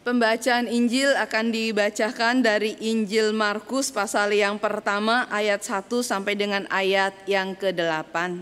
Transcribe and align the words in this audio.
Pembacaan 0.00 0.64
Injil 0.64 1.12
akan 1.12 1.52
dibacakan 1.52 2.40
dari 2.40 2.72
Injil 2.80 3.36
Markus 3.36 3.92
pasal 3.92 4.32
yang 4.32 4.56
pertama 4.56 5.28
ayat 5.28 5.60
1 5.60 5.92
sampai 6.00 6.32
dengan 6.32 6.64
ayat 6.72 7.12
yang 7.28 7.52
ke-8. 7.52 8.40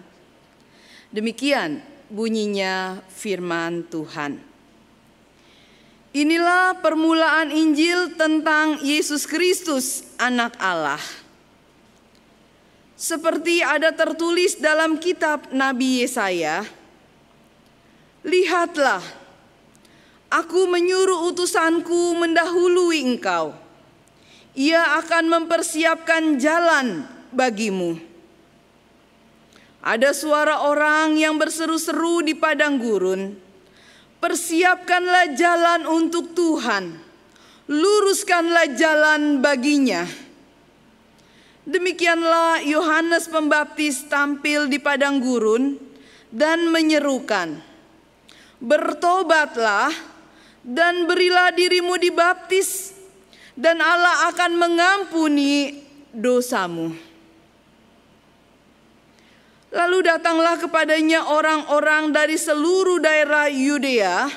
Demikian 1.11 1.83
bunyinya 2.07 3.03
firman 3.11 3.83
Tuhan. 3.91 4.39
Inilah 6.15 6.79
permulaan 6.79 7.51
Injil 7.51 8.15
tentang 8.15 8.79
Yesus 8.79 9.27
Kristus, 9.27 10.07
Anak 10.15 10.55
Allah. 10.63 11.03
Seperti 12.95 13.67
ada 13.67 13.91
tertulis 13.91 14.55
dalam 14.63 14.95
kitab 14.95 15.51
Nabi 15.51 16.07
Yesaya, 16.07 16.63
"Lihatlah, 18.23 19.18
aku 20.29 20.69
menyuruh 20.69 21.29
utusanku 21.33 22.17
mendahului 22.17 23.05
engkau. 23.05 23.57
Ia 24.57 25.01
akan 25.01 25.25
mempersiapkan 25.29 26.37
jalan 26.41 27.05
bagimu." 27.33 28.01
Ada 29.79 30.11
suara 30.13 30.69
orang 30.69 31.17
yang 31.17 31.39
berseru-seru 31.39 32.27
di 32.27 32.35
padang 32.35 32.83
gurun, 32.83 33.39
"Persiapkanlah 34.19 35.39
jalan 35.39 35.87
untuk 35.87 36.35
Tuhan, 36.35 36.99
luruskanlah 37.71 38.75
jalan 38.75 39.39
baginya." 39.39 40.05
Demikianlah 41.69 42.65
Yohanes 42.65 43.29
Pembaptis 43.29 44.09
tampil 44.09 44.73
di 44.73 44.81
padang 44.81 45.21
gurun 45.21 45.77
dan 46.33 46.73
menyerukan, 46.73 47.61
"Bertobatlah 48.57 49.93
dan 50.65 51.07
berilah 51.07 51.53
dirimu 51.55 51.99
dibaptis, 51.99 52.95
dan 53.55 53.83
Allah 53.83 54.31
akan 54.33 54.51
mengampuni 54.57 55.83
dosamu." 56.15 56.95
Lalu 59.69 59.99
datanglah 60.01 60.57
kepadanya 60.57 61.29
orang-orang 61.29 62.09
dari 62.09 62.41
seluruh 62.41 63.05
daerah 63.05 63.53
Yudea 63.53 64.33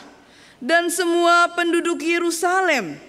dan 0.60 0.92
semua 0.92 1.48
penduduk 1.56 2.04
Yerusalem. 2.04 3.00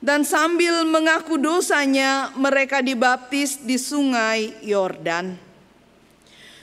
Dan 0.00 0.24
sambil 0.24 0.84
mengaku 0.84 1.40
dosanya, 1.40 2.30
mereka 2.36 2.84
dibaptis 2.84 3.60
di 3.60 3.80
sungai 3.80 4.54
Yordan. 4.60 5.36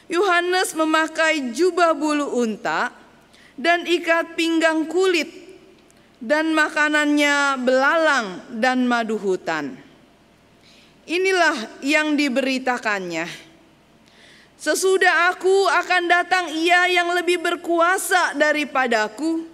Yohanes 0.08 0.78
memakai 0.78 1.52
jubah 1.52 1.98
bulu 1.98 2.40
unta 2.40 2.94
dan 3.58 3.86
ikat 3.90 4.38
pinggang 4.38 4.86
kulit, 4.86 5.43
dan 6.24 6.56
makanannya 6.56 7.60
belalang 7.60 8.28
dan 8.56 8.88
madu 8.88 9.20
hutan. 9.20 9.76
Inilah 11.04 11.84
yang 11.84 12.16
diberitakannya. 12.16 13.28
Sesudah 14.56 15.36
aku 15.36 15.68
akan 15.68 16.08
datang 16.08 16.48
ia 16.56 16.88
yang 16.88 17.12
lebih 17.12 17.44
berkuasa 17.44 18.40
daripadaku. 18.40 19.52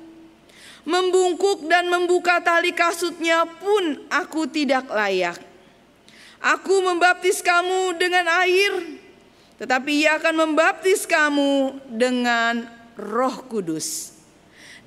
Membungkuk 0.85 1.65
dan 1.65 1.89
membuka 1.89 2.37
tali 2.37 2.69
kasutnya 2.69 3.49
pun 3.49 4.05
aku 4.05 4.45
tidak 4.45 4.85
layak. 4.93 5.41
Aku 6.37 6.85
membaptis 6.85 7.41
kamu 7.41 7.97
dengan 7.97 8.25
air, 8.45 9.01
tetapi 9.57 10.05
ia 10.05 10.21
akan 10.21 10.47
membaptis 10.47 11.03
kamu 11.03 11.81
dengan 11.89 12.69
roh 12.95 13.43
kudus. 13.49 14.18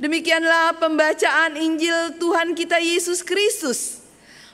Demikianlah 0.02 0.82
pembacaan 0.82 1.54
Injil 1.54 2.18
Tuhan 2.18 2.58
kita 2.58 2.82
Yesus 2.82 3.22
Kristus. 3.22 4.02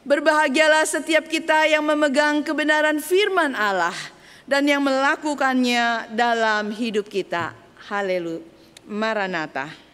Berbahagialah 0.05 0.84
setiap 0.84 1.24
kita 1.24 1.64
yang 1.64 1.88
memegang 1.88 2.44
kebenaran 2.44 3.00
firman 3.00 3.56
Allah 3.56 3.96
dan 4.44 4.68
yang 4.68 4.84
melakukannya 4.84 6.12
dalam 6.12 6.68
hidup 6.68 7.08
kita. 7.08 7.56
Haleluya. 7.89 8.45
Maranatha. 8.84 9.87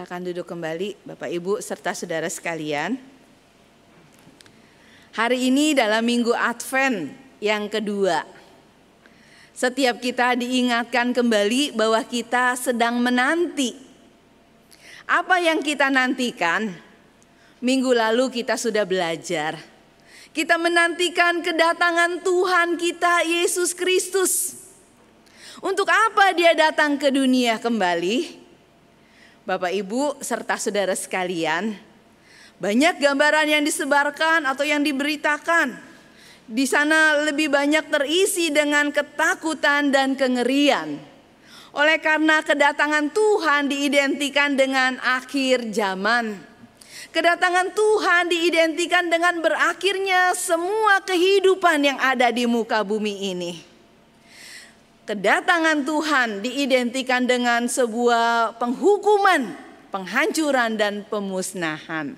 Silakan 0.00 0.32
duduk 0.32 0.48
kembali 0.48 0.96
Bapak 1.04 1.28
Ibu 1.28 1.60
serta 1.60 1.92
saudara 1.92 2.24
sekalian. 2.24 2.96
Hari 5.12 5.52
ini 5.52 5.76
dalam 5.76 6.00
minggu 6.00 6.32
Advent 6.32 7.12
yang 7.36 7.68
kedua. 7.68 8.24
Setiap 9.52 10.00
kita 10.00 10.40
diingatkan 10.40 11.12
kembali 11.12 11.76
bahwa 11.76 12.00
kita 12.00 12.56
sedang 12.56 12.96
menanti. 12.96 13.76
Apa 15.04 15.36
yang 15.36 15.60
kita 15.60 15.92
nantikan? 15.92 16.72
Minggu 17.60 17.92
lalu 17.92 18.32
kita 18.40 18.56
sudah 18.56 18.88
belajar. 18.88 19.60
Kita 20.32 20.56
menantikan 20.56 21.44
kedatangan 21.44 22.24
Tuhan 22.24 22.80
kita 22.80 23.28
Yesus 23.28 23.76
Kristus. 23.76 24.64
Untuk 25.60 25.92
apa 25.92 26.32
dia 26.32 26.56
datang 26.56 26.96
ke 26.96 27.12
dunia 27.12 27.60
kembali? 27.60 28.39
Bapak 29.48 29.72
Ibu 29.72 30.20
serta 30.20 30.60
saudara 30.60 30.92
sekalian, 30.92 31.72
banyak 32.60 33.00
gambaran 33.00 33.48
yang 33.48 33.64
disebarkan 33.64 34.44
atau 34.44 34.68
yang 34.68 34.84
diberitakan. 34.84 35.80
Di 36.44 36.68
sana 36.68 37.24
lebih 37.24 37.48
banyak 37.48 37.88
terisi 37.88 38.52
dengan 38.52 38.92
ketakutan 38.92 39.88
dan 39.88 40.12
kengerian. 40.12 41.00
Oleh 41.72 41.96
karena 42.02 42.44
kedatangan 42.44 43.08
Tuhan 43.16 43.72
diidentikan 43.72 44.60
dengan 44.60 45.00
akhir 45.00 45.72
zaman. 45.72 46.36
Kedatangan 47.08 47.72
Tuhan 47.72 48.28
diidentikan 48.28 49.08
dengan 49.08 49.40
berakhirnya 49.40 50.36
semua 50.36 51.00
kehidupan 51.00 51.80
yang 51.80 51.98
ada 52.02 52.28
di 52.28 52.44
muka 52.44 52.84
bumi 52.84 53.32
ini 53.32 53.69
kedatangan 55.10 55.82
Tuhan 55.82 56.38
diidentikan 56.38 57.26
dengan 57.26 57.66
sebuah 57.66 58.54
penghukuman, 58.62 59.42
penghancuran 59.90 60.78
dan 60.78 61.02
pemusnahan. 61.02 62.14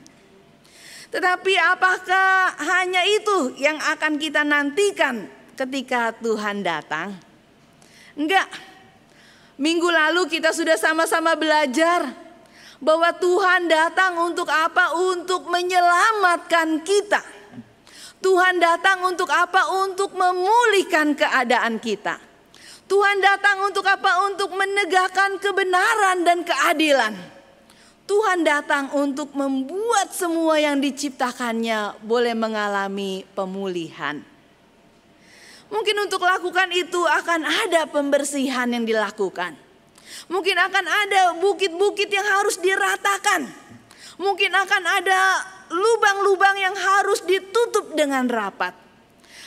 Tetapi 1.08 1.54
apakah 1.72 2.52
hanya 2.60 3.00
itu 3.08 3.56
yang 3.56 3.80
akan 3.80 4.20
kita 4.20 4.44
nantikan 4.44 5.24
ketika 5.56 6.12
Tuhan 6.20 6.60
datang? 6.60 7.16
Enggak. 8.12 8.52
Minggu 9.56 9.88
lalu 9.88 10.28
kita 10.28 10.52
sudah 10.52 10.76
sama-sama 10.76 11.32
belajar 11.32 12.12
bahwa 12.76 13.08
Tuhan 13.16 13.72
datang 13.72 14.20
untuk 14.20 14.52
apa? 14.52 14.92
Untuk 15.00 15.48
menyelamatkan 15.48 16.84
kita. 16.84 17.24
Tuhan 18.20 18.60
datang 18.60 19.00
untuk 19.08 19.32
apa? 19.32 19.80
Untuk 19.80 20.12
memulihkan 20.12 21.16
keadaan 21.16 21.80
kita. 21.80 22.31
Tuhan 22.92 23.24
datang 23.24 23.64
untuk 23.64 23.88
apa? 23.88 24.28
Untuk 24.28 24.52
menegakkan 24.52 25.40
kebenaran 25.40 26.28
dan 26.28 26.44
keadilan. 26.44 27.16
Tuhan 28.04 28.44
datang 28.44 28.92
untuk 28.92 29.32
membuat 29.32 30.12
semua 30.12 30.60
yang 30.60 30.76
diciptakannya 30.76 32.04
boleh 32.04 32.36
mengalami 32.36 33.24
pemulihan. 33.32 34.20
Mungkin 35.72 36.04
untuk 36.04 36.20
lakukan 36.20 36.68
itu 36.76 37.00
akan 37.00 37.48
ada 37.48 37.88
pembersihan 37.88 38.68
yang 38.68 38.84
dilakukan. 38.84 39.56
Mungkin 40.28 40.52
akan 40.60 40.84
ada 40.84 41.32
bukit-bukit 41.40 42.12
yang 42.12 42.28
harus 42.28 42.60
diratakan. 42.60 43.48
Mungkin 44.20 44.52
akan 44.52 44.82
ada 44.84 45.20
lubang-lubang 45.72 46.60
yang 46.60 46.76
harus 46.76 47.24
ditutup 47.24 47.96
dengan 47.96 48.28
rapat. 48.28 48.76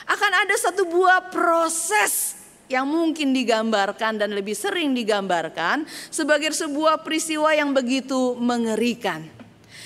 Akan 0.09 0.33
ada 0.33 0.57
satu 0.57 0.89
buah 0.89 1.29
proses 1.29 2.24
yang 2.65 2.89
mungkin 2.89 3.31
digambarkan 3.31 4.17
dan 4.17 4.33
lebih 4.33 4.57
sering 4.57 4.97
digambarkan 4.97 5.85
sebagai 6.09 6.49
sebuah 6.53 7.05
peristiwa 7.05 7.53
yang 7.53 7.71
begitu 7.71 8.33
mengerikan. 8.37 9.21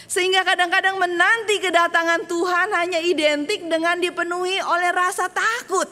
Sehingga 0.09 0.41
kadang-kadang 0.41 0.97
menanti 0.97 1.61
kedatangan 1.61 2.25
Tuhan 2.25 2.69
hanya 2.73 2.97
identik 2.97 3.61
dengan 3.69 4.01
dipenuhi 4.01 4.57
oleh 4.57 4.89
rasa 4.89 5.29
takut, 5.29 5.85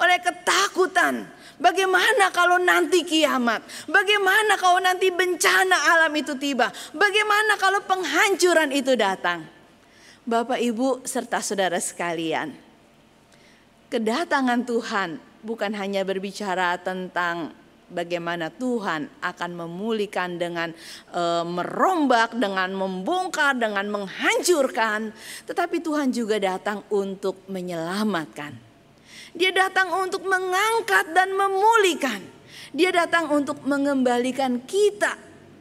oleh 0.00 0.18
ketakutan, 0.24 1.36
Bagaimana 1.56 2.28
kalau 2.36 2.60
nanti 2.60 3.00
kiamat? 3.00 3.64
Bagaimana 3.88 4.60
kalau 4.60 4.76
nanti 4.76 5.08
bencana 5.08 5.96
alam 5.96 6.12
itu 6.12 6.36
tiba? 6.36 6.68
Bagaimana 6.92 7.56
kalau 7.56 7.80
penghancuran 7.80 8.68
itu 8.76 8.92
datang? 8.92 9.48
Bapak, 10.28 10.60
Ibu, 10.60 11.08
serta 11.08 11.40
saudara 11.40 11.80
sekalian, 11.80 12.52
kedatangan 13.88 14.68
Tuhan 14.68 15.16
bukan 15.42 15.72
hanya 15.76 16.06
berbicara 16.06 16.78
tentang 16.80 17.52
bagaimana 17.90 18.50
Tuhan 18.50 19.06
akan 19.22 19.50
memulihkan 19.54 20.38
dengan 20.38 20.74
e, 21.10 21.22
merombak, 21.46 22.34
dengan 22.34 22.74
membongkar, 22.74 23.58
dengan 23.58 23.86
menghancurkan, 23.90 25.14
tetapi 25.46 25.78
Tuhan 25.82 26.10
juga 26.10 26.38
datang 26.42 26.82
untuk 26.90 27.46
menyelamatkan. 27.46 28.52
Dia 29.36 29.52
datang 29.52 29.92
untuk 29.92 30.24
mengangkat 30.24 31.12
dan 31.12 31.36
memulihkan. 31.36 32.20
Dia 32.72 32.90
datang 32.92 33.28
untuk 33.30 33.60
mengembalikan 33.68 34.64
kita 34.64 35.16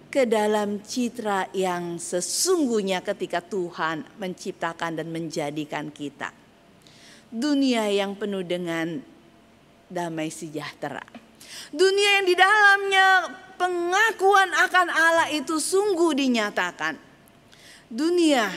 ke 0.07 0.23
dalam 0.23 0.79
citra 0.79 1.51
yang 1.51 1.99
sesungguhnya 1.99 3.03
ketika 3.03 3.43
Tuhan 3.43 4.07
menciptakan 4.15 4.95
dan 4.95 5.11
menjadikan 5.11 5.91
kita. 5.91 6.31
Dunia 7.27 7.91
yang 7.91 8.15
penuh 8.15 8.47
dengan 8.47 9.03
damai 9.89 10.33
sejahtera 10.33 11.25
Dunia 11.71 12.21
yang 12.21 12.25
di 12.27 12.35
dalamnya 12.37 13.07
pengakuan 13.57 14.49
akan 14.53 14.87
Allah 14.91 15.27
itu 15.33 15.57
sungguh 15.57 16.13
dinyatakan. 16.15 16.95
Dunia 17.89 18.49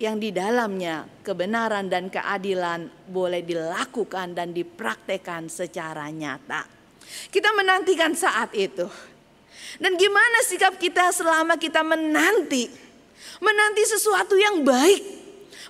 yang 0.00 0.16
di 0.16 0.32
dalamnya 0.32 1.06
kebenaran 1.20 1.86
dan 1.92 2.08
keadilan 2.08 2.88
boleh 3.08 3.44
dilakukan 3.44 4.32
dan 4.32 4.50
dipraktekkan 4.56 5.52
secara 5.52 6.08
nyata. 6.08 6.66
Kita 7.28 7.50
menantikan 7.56 8.14
saat 8.14 8.54
itu. 8.54 8.86
Dan 9.78 9.94
gimana 9.94 10.38
sikap 10.46 10.80
kita 10.80 11.14
selama 11.14 11.54
kita 11.60 11.84
menanti? 11.86 12.66
Menanti 13.38 13.82
sesuatu 13.86 14.34
yang 14.34 14.64
baik, 14.66 15.02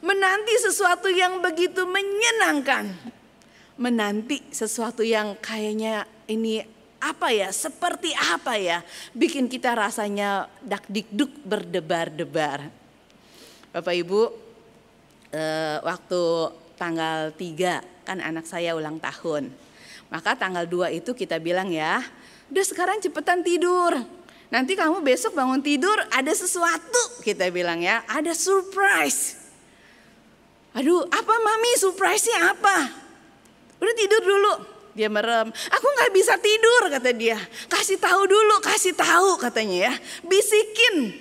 menanti 0.01 0.55
sesuatu 0.63 1.11
yang 1.11 1.43
begitu 1.43 1.83
menyenangkan, 1.85 2.91
menanti 3.81 4.45
sesuatu 4.53 5.01
yang 5.01 5.41
kayaknya 5.41 6.05
ini 6.29 6.61
apa 7.01 7.33
ya, 7.33 7.49
seperti 7.49 8.13
apa 8.13 8.61
ya, 8.61 8.85
bikin 9.17 9.49
kita 9.49 9.73
rasanya 9.73 10.53
dak 10.61 10.85
dikduk 10.85 11.33
berdebar-debar. 11.49 12.69
Bapak 13.73 13.95
Ibu, 13.97 14.23
eh, 15.33 15.81
waktu 15.81 16.23
tanggal 16.77 17.33
3 17.33 17.81
kan 18.05 18.21
anak 18.21 18.45
saya 18.45 18.77
ulang 18.77 19.01
tahun. 19.01 19.49
Maka 20.13 20.37
tanggal 20.37 20.69
2 20.69 20.93
itu 20.93 21.17
kita 21.17 21.41
bilang 21.41 21.73
ya, 21.73 22.05
udah 22.53 22.65
sekarang 22.69 23.01
cepetan 23.01 23.41
tidur. 23.41 23.97
Nanti 24.53 24.77
kamu 24.77 25.01
besok 25.01 25.33
bangun 25.33 25.65
tidur 25.65 25.97
ada 26.13 26.35
sesuatu 26.37 27.25
kita 27.25 27.49
bilang 27.49 27.81
ya, 27.81 28.05
ada 28.05 28.37
surprise. 28.37 29.41
Aduh 30.77 31.01
apa 31.09 31.35
mami 31.41 31.73
surprise-nya 31.81 32.53
apa? 32.53 33.00
Udah 33.81 33.95
tidur 33.97 34.23
dulu. 34.23 34.53
Dia 34.95 35.09
merem. 35.09 35.49
Aku 35.49 35.87
nggak 35.87 36.13
bisa 36.13 36.35
tidur 36.37 36.93
kata 36.93 37.11
dia. 37.17 37.39
Kasih 37.71 37.97
tahu 37.97 38.27
dulu, 38.29 38.61
kasih 38.61 38.93
tahu 38.93 39.41
katanya 39.41 39.91
ya. 39.91 39.95
Bisikin. 40.27 41.17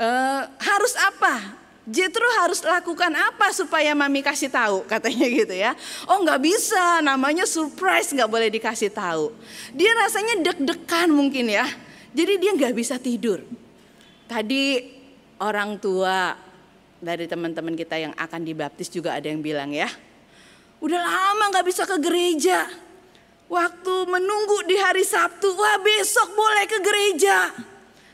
Uh, 0.00 0.42
harus 0.60 0.94
apa? 0.96 1.60
Jetro 1.90 2.28
harus 2.38 2.62
lakukan 2.62 3.10
apa 3.16 3.50
supaya 3.50 3.96
mami 3.96 4.22
kasih 4.22 4.52
tahu 4.52 4.86
katanya 4.86 5.26
gitu 5.26 5.54
ya. 5.56 5.72
Oh 6.06 6.22
nggak 6.22 6.38
bisa, 6.38 7.00
namanya 7.02 7.48
surprise 7.48 8.12
nggak 8.14 8.30
boleh 8.30 8.48
dikasih 8.52 8.92
tahu. 8.92 9.32
Dia 9.74 9.90
rasanya 9.96 10.38
deg-degan 10.44 11.10
mungkin 11.10 11.50
ya. 11.50 11.66
Jadi 12.12 12.36
dia 12.36 12.52
nggak 12.54 12.74
bisa 12.76 13.00
tidur. 13.00 13.42
Tadi 14.28 14.86
orang 15.40 15.80
tua 15.80 16.36
dari 17.00 17.24
teman-teman 17.24 17.74
kita 17.74 17.96
yang 17.96 18.12
akan 18.14 18.40
dibaptis 18.44 18.92
juga 18.92 19.16
ada 19.16 19.26
yang 19.26 19.40
bilang 19.40 19.72
ya. 19.72 19.88
Udah 20.80 21.00
lama 21.00 21.52
nggak 21.52 21.66
bisa 21.68 21.84
ke 21.84 22.00
gereja. 22.00 22.64
Waktu 23.50 23.94
menunggu 24.06 24.64
di 24.64 24.78
hari 24.78 25.04
Sabtu, 25.04 25.52
wah 25.52 25.76
besok 25.82 26.32
boleh 26.32 26.64
ke 26.70 26.78
gereja. 26.80 27.52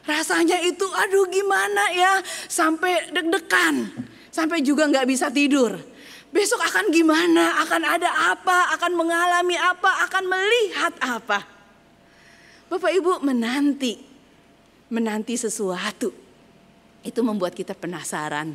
Rasanya 0.07 0.63
itu 0.63 0.87
aduh 0.87 1.27
gimana 1.27 1.91
ya 1.95 2.23
sampai 2.47 3.11
deg-degan. 3.11 3.91
Sampai 4.31 4.63
juga 4.63 4.87
nggak 4.91 5.07
bisa 5.07 5.31
tidur. 5.31 5.79
Besok 6.35 6.61
akan 6.61 6.91
gimana, 6.91 7.63
akan 7.65 7.83
ada 7.87 8.11
apa, 8.35 8.75
akan 8.77 8.93
mengalami 8.93 9.57
apa, 9.57 10.05
akan 10.11 10.25
melihat 10.27 10.95
apa. 11.01 11.41
Bapak 12.67 12.93
Ibu 12.93 13.23
menanti, 13.23 13.95
menanti 14.91 15.39
sesuatu. 15.39 16.11
Itu 17.07 17.23
membuat 17.23 17.55
kita 17.55 17.79
penasaran. 17.79 18.53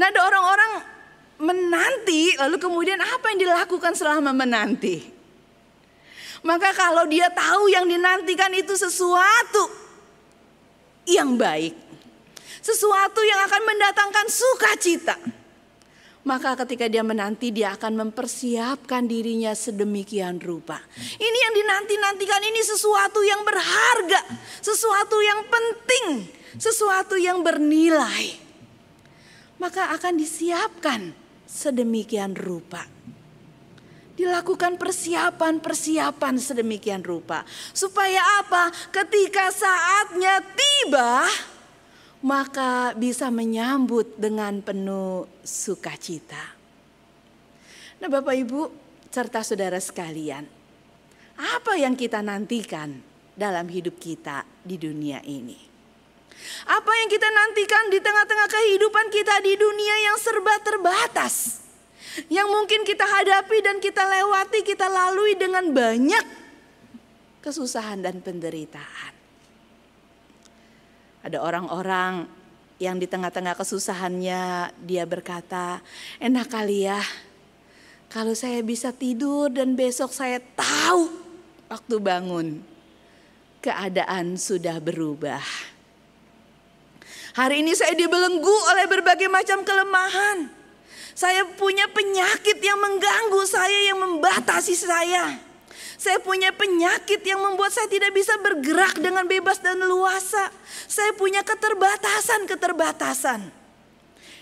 Nah 0.00 0.06
ada 0.08 0.20
orang-orang 0.24 0.97
menanti 1.38 2.34
lalu 2.38 2.58
kemudian 2.58 2.98
apa 2.98 3.30
yang 3.34 3.40
dilakukan 3.46 3.94
selama 3.94 4.34
menanti? 4.34 5.18
Maka 6.42 6.70
kalau 6.74 7.06
dia 7.10 7.26
tahu 7.34 7.66
yang 7.70 7.86
dinantikan 7.86 8.54
itu 8.54 8.78
sesuatu 8.78 9.66
yang 11.08 11.34
baik, 11.34 11.74
sesuatu 12.62 13.20
yang 13.26 13.42
akan 13.42 13.62
mendatangkan 13.66 14.26
sukacita, 14.30 15.16
maka 16.22 16.54
ketika 16.62 16.86
dia 16.86 17.02
menanti 17.02 17.50
dia 17.50 17.74
akan 17.74 18.06
mempersiapkan 18.06 19.08
dirinya 19.08 19.50
sedemikian 19.50 20.38
rupa. 20.38 20.78
Ini 21.18 21.38
yang 21.48 21.54
dinanti-nantikan 21.56 22.42
ini 22.44 22.60
sesuatu 22.62 23.24
yang 23.24 23.42
berharga, 23.42 24.20
sesuatu 24.62 25.18
yang 25.24 25.42
penting, 25.48 26.28
sesuatu 26.60 27.18
yang 27.18 27.42
bernilai. 27.42 28.46
Maka 29.58 29.90
akan 29.96 30.14
disiapkan 30.20 31.16
sedemikian 31.48 32.36
rupa 32.36 32.84
dilakukan 34.18 34.74
persiapan-persiapan 34.82 36.34
sedemikian 36.42 37.06
rupa. 37.06 37.46
Supaya 37.70 38.18
apa? 38.42 38.74
Ketika 38.90 39.54
saatnya 39.54 40.42
tiba, 40.42 41.22
maka 42.26 42.98
bisa 42.98 43.30
menyambut 43.30 44.18
dengan 44.18 44.58
penuh 44.58 45.30
sukacita. 45.46 46.58
Nah 48.02 48.10
Bapak 48.10 48.34
Ibu 48.34 48.60
serta 49.06 49.46
saudara 49.46 49.78
sekalian, 49.78 50.42
apa 51.38 51.78
yang 51.78 51.94
kita 51.94 52.18
nantikan 52.18 52.98
dalam 53.38 53.70
hidup 53.70 54.02
kita 54.02 54.42
di 54.66 54.74
dunia 54.74 55.22
ini? 55.22 55.67
Apa 56.68 56.92
yang 57.04 57.08
kita 57.10 57.28
nantikan 57.28 57.90
di 57.90 57.98
tengah-tengah 58.02 58.48
kehidupan 58.48 59.06
kita 59.10 59.40
di 59.42 59.54
dunia 59.58 59.96
yang 60.10 60.16
serba 60.20 60.54
terbatas? 60.62 61.64
yang 62.26 62.50
mungkin 62.50 62.82
kita 62.82 63.06
hadapi 63.06 63.62
dan 63.62 63.78
kita 63.78 64.02
lewati, 64.02 64.66
kita 64.66 64.90
lalui 64.90 65.38
dengan 65.38 65.70
banyak 65.70 66.24
kesusahan 67.38 68.02
dan 68.02 68.18
penderitaan. 68.18 69.14
Ada 71.22 71.38
orang-orang 71.38 72.26
yang 72.82 72.98
di 72.98 73.06
tengah-tengah 73.06 73.54
kesusahannya 73.54 74.74
dia 74.82 75.06
berkata, 75.06 75.78
enak 76.18 76.50
kali 76.50 76.90
ya 76.90 76.98
kalau 78.10 78.34
saya 78.34 78.64
bisa 78.66 78.90
tidur 78.90 79.52
dan 79.52 79.78
besok 79.78 80.10
saya 80.10 80.42
tahu 80.58 81.10
waktu 81.70 81.94
bangun 82.02 82.46
keadaan 83.62 84.34
sudah 84.34 84.82
berubah. 84.82 85.42
Hari 87.38 87.62
ini 87.62 87.70
saya 87.70 87.94
dibelenggu 87.94 88.56
oleh 88.74 88.90
berbagai 88.90 89.30
macam 89.30 89.62
kelemahan. 89.62 90.50
Saya 91.14 91.46
punya 91.54 91.86
penyakit 91.86 92.58
yang 92.58 92.82
mengganggu 92.82 93.42
saya, 93.46 93.78
yang 93.86 94.02
membatasi 94.02 94.74
saya. 94.74 95.38
Saya 95.94 96.18
punya 96.18 96.50
penyakit 96.50 97.22
yang 97.22 97.38
membuat 97.38 97.70
saya 97.70 97.86
tidak 97.86 98.10
bisa 98.10 98.34
bergerak 98.42 98.98
dengan 98.98 99.22
bebas 99.22 99.62
dan 99.62 99.78
luasa. 99.86 100.50
Saya 100.90 101.14
punya 101.14 101.46
keterbatasan-keterbatasan. 101.46 103.54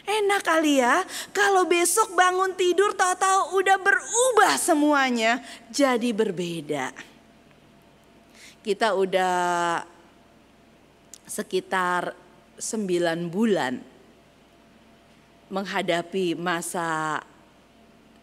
Enak 0.07 0.41
kali 0.41 0.81
ya 0.81 1.05
kalau 1.37 1.69
besok 1.69 2.17
bangun 2.17 2.57
tidur 2.57 2.97
tahu-tahu 2.97 3.61
udah 3.61 3.77
berubah 3.77 4.57
semuanya 4.57 5.45
jadi 5.69 6.17
berbeda. 6.17 6.97
Kita 8.65 8.97
udah 8.97 9.85
sekitar 11.29 12.25
9 12.59 13.29
bulan 13.29 13.81
menghadapi 15.47 16.35
masa 16.35 17.23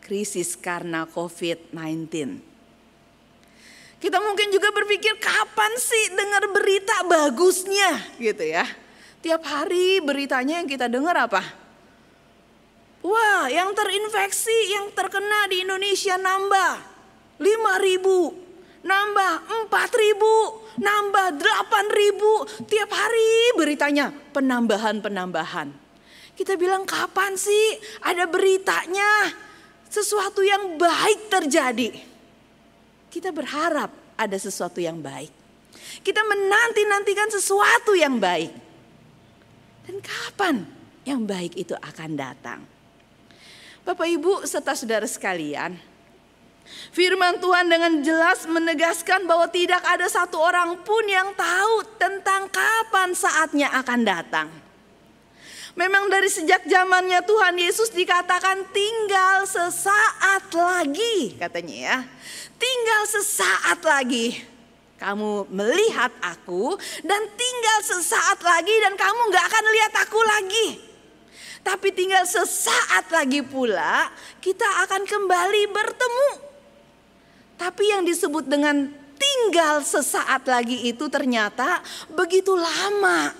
krisis 0.03 0.59
karena 0.59 1.07
COVID-19. 1.07 2.43
Kita 4.03 4.19
mungkin 4.19 4.51
juga 4.51 4.67
berpikir 4.75 5.15
kapan 5.15 5.71
sih 5.79 6.11
dengar 6.11 6.43
berita 6.51 7.07
bagusnya 7.07 8.03
gitu 8.19 8.43
ya. 8.43 8.67
Tiap 9.23 9.39
hari 9.47 10.03
beritanya 10.03 10.59
yang 10.59 10.67
kita 10.67 10.91
dengar 10.91 11.15
apa? 11.15 11.39
Wah 12.99 13.47
yang 13.47 13.71
terinfeksi, 13.71 14.75
yang 14.75 14.91
terkena 14.91 15.47
di 15.47 15.63
Indonesia 15.63 16.19
nambah 16.19 16.71
5 17.39 17.85
ribu. 17.87 18.42
Nambah 18.83 19.33
empat 19.47 19.89
ribu, 19.95 20.61
nambah 20.77 21.39
delapan 21.39 21.85
ribu. 21.89 22.31
Tiap 22.67 22.89
hari 22.91 23.57
beritanya 23.57 24.11
penambahan-penambahan. 24.11 25.71
Kita 26.33 26.59
bilang 26.59 26.83
kapan 26.83 27.39
sih 27.39 27.79
ada 28.03 28.27
beritanya 28.27 29.31
sesuatu 29.87 30.43
yang 30.43 30.75
baik 30.75 31.31
terjadi. 31.31 31.89
Kita 33.07 33.29
berharap 33.29 33.93
ada 34.17 34.37
sesuatu 34.37 34.81
yang 34.81 34.99
baik. 34.99 35.29
Kita 36.01 36.21
menanti-nantikan 36.25 37.29
sesuatu 37.29 37.93
yang 37.93 38.17
baik. 38.17 38.49
Dan 39.83 39.99
kapan 40.01 40.65
yang 41.05 41.27
baik 41.27 41.53
itu 41.59 41.75
akan 41.77 42.11
datang? 42.17 42.59
Bapak 43.83 44.07
Ibu 44.07 44.47
serta 44.47 44.73
saudara 44.79 45.03
sekalian, 45.03 45.75
Firman 46.93 47.41
Tuhan 47.41 47.67
dengan 47.67 47.99
jelas 48.05 48.47
menegaskan 48.47 49.27
bahwa 49.27 49.49
tidak 49.51 49.81
ada 49.83 50.07
satu 50.07 50.39
orang 50.39 50.79
pun 50.85 51.03
yang 51.09 51.33
tahu 51.35 51.75
tentang 51.99 52.47
kapan 52.49 53.11
saatnya 53.11 53.67
akan 53.83 53.99
datang. 54.05 54.47
Memang 55.73 56.05
dari 56.05 56.29
sejak 56.29 56.69
zamannya 56.69 57.25
Tuhan 57.25 57.57
Yesus 57.57 57.89
dikatakan 57.89 58.61
tinggal 58.69 59.49
sesaat 59.49 60.53
lagi 60.53 61.33
katanya 61.33 61.75
ya. 61.75 61.97
Tinggal 62.61 63.01
sesaat 63.09 63.81
lagi 63.81 64.37
kamu 65.01 65.49
melihat 65.49 66.13
aku 66.21 66.77
dan 67.01 67.25
tinggal 67.33 67.79
sesaat 67.81 68.37
lagi 68.45 68.75
dan 68.85 68.93
kamu 68.93 69.19
nggak 69.33 69.45
akan 69.49 69.65
lihat 69.73 69.93
aku 70.05 70.19
lagi. 70.21 70.67
Tapi 71.65 71.89
tinggal 71.95 72.27
sesaat 72.27 73.09
lagi 73.09 73.41
pula 73.41 74.13
kita 74.45 74.67
akan 74.85 75.09
kembali 75.09 75.63
bertemu. 75.73 76.42
Tapi 77.57 77.83
yang 77.93 78.03
disebut 78.03 78.49
dengan 78.49 78.89
tinggal 79.17 79.81
sesaat 79.85 80.45
lagi 80.49 80.89
itu 80.89 81.07
ternyata 81.07 81.79
begitu 82.11 82.53
lama. 82.57 83.33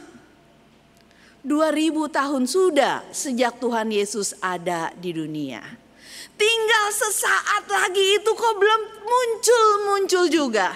2000 1.44 2.08
tahun 2.08 2.44
sudah 2.48 3.04
sejak 3.12 3.60
Tuhan 3.60 3.92
Yesus 3.92 4.32
ada 4.40 4.96
di 4.96 5.12
dunia. 5.12 5.60
Tinggal 6.40 6.86
sesaat 6.90 7.68
lagi 7.68 8.16
itu 8.16 8.32
kok 8.32 8.56
belum 8.56 8.82
muncul-muncul 9.04 10.26
juga. 10.32 10.72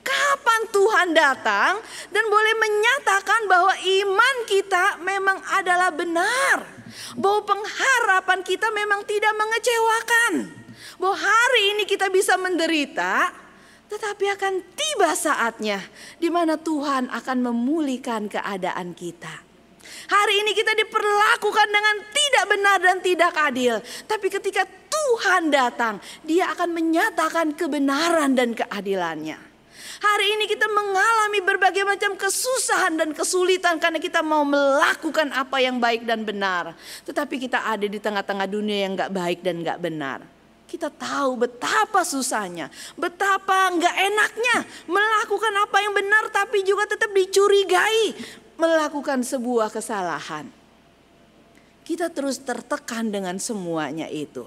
Kapan 0.00 0.62
Tuhan 0.72 1.08
datang 1.12 1.76
dan 2.08 2.24
boleh 2.32 2.54
menyatakan 2.56 3.44
bahwa 3.44 3.76
iman 3.76 4.36
kita 4.48 4.96
memang 5.04 5.38
adalah 5.52 5.92
benar. 5.92 6.64
Bahwa 7.12 7.44
pengharapan 7.44 8.40
kita 8.40 8.72
memang 8.72 9.04
tidak 9.04 9.36
mengecewakan. 9.36 10.57
Bahwa 10.98 11.14
hari 11.14 11.78
ini 11.78 11.84
kita 11.86 12.10
bisa 12.10 12.34
menderita, 12.34 13.30
tetapi 13.88 14.34
akan 14.34 14.54
tiba 14.76 15.10
saatnya 15.14 15.80
di 16.20 16.28
mana 16.28 16.60
Tuhan 16.60 17.08
akan 17.08 17.38
memulihkan 17.48 18.28
keadaan 18.28 18.92
kita. 18.92 19.48
Hari 20.08 20.34
ini 20.44 20.52
kita 20.52 20.76
diperlakukan 20.76 21.68
dengan 21.72 21.96
tidak 22.12 22.44
benar 22.50 22.78
dan 22.82 22.96
tidak 23.00 23.32
adil. 23.38 23.74
Tapi 24.04 24.26
ketika 24.28 24.66
Tuhan 24.66 25.48
datang, 25.48 26.02
dia 26.26 26.52
akan 26.52 26.68
menyatakan 26.76 27.56
kebenaran 27.56 28.36
dan 28.36 28.52
keadilannya. 28.52 29.48
Hari 29.98 30.26
ini 30.38 30.44
kita 30.46 30.70
mengalami 30.70 31.42
berbagai 31.42 31.82
macam 31.82 32.14
kesusahan 32.14 32.94
dan 32.94 33.10
kesulitan 33.10 33.82
karena 33.82 33.98
kita 33.98 34.22
mau 34.22 34.46
melakukan 34.46 35.32
apa 35.34 35.58
yang 35.58 35.82
baik 35.82 36.06
dan 36.06 36.22
benar. 36.22 36.76
Tetapi 37.02 37.34
kita 37.48 37.66
ada 37.66 37.82
di 37.82 37.98
tengah-tengah 37.98 38.46
dunia 38.46 38.86
yang 38.86 38.94
gak 38.94 39.10
baik 39.10 39.40
dan 39.42 39.64
gak 39.66 39.82
benar. 39.82 40.37
Kita 40.68 40.92
tahu 40.92 41.48
betapa 41.48 42.04
susahnya, 42.04 42.68
betapa 42.92 43.72
nggak 43.72 43.96
enaknya 44.04 44.56
melakukan 44.84 45.54
apa 45.64 45.80
yang 45.80 45.96
benar 45.96 46.28
tapi 46.28 46.60
juga 46.60 46.84
tetap 46.84 47.08
dicurigai 47.08 48.12
melakukan 48.60 49.24
sebuah 49.24 49.72
kesalahan. 49.72 50.44
Kita 51.88 52.12
terus 52.12 52.44
tertekan 52.44 53.08
dengan 53.08 53.40
semuanya 53.40 54.12
itu. 54.12 54.44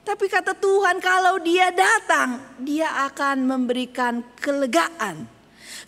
Tapi 0.00 0.24
kata 0.32 0.56
Tuhan 0.56 0.96
kalau 1.04 1.36
dia 1.44 1.68
datang, 1.68 2.40
dia 2.56 2.88
akan 3.04 3.44
memberikan 3.44 4.24
kelegaan. 4.40 5.28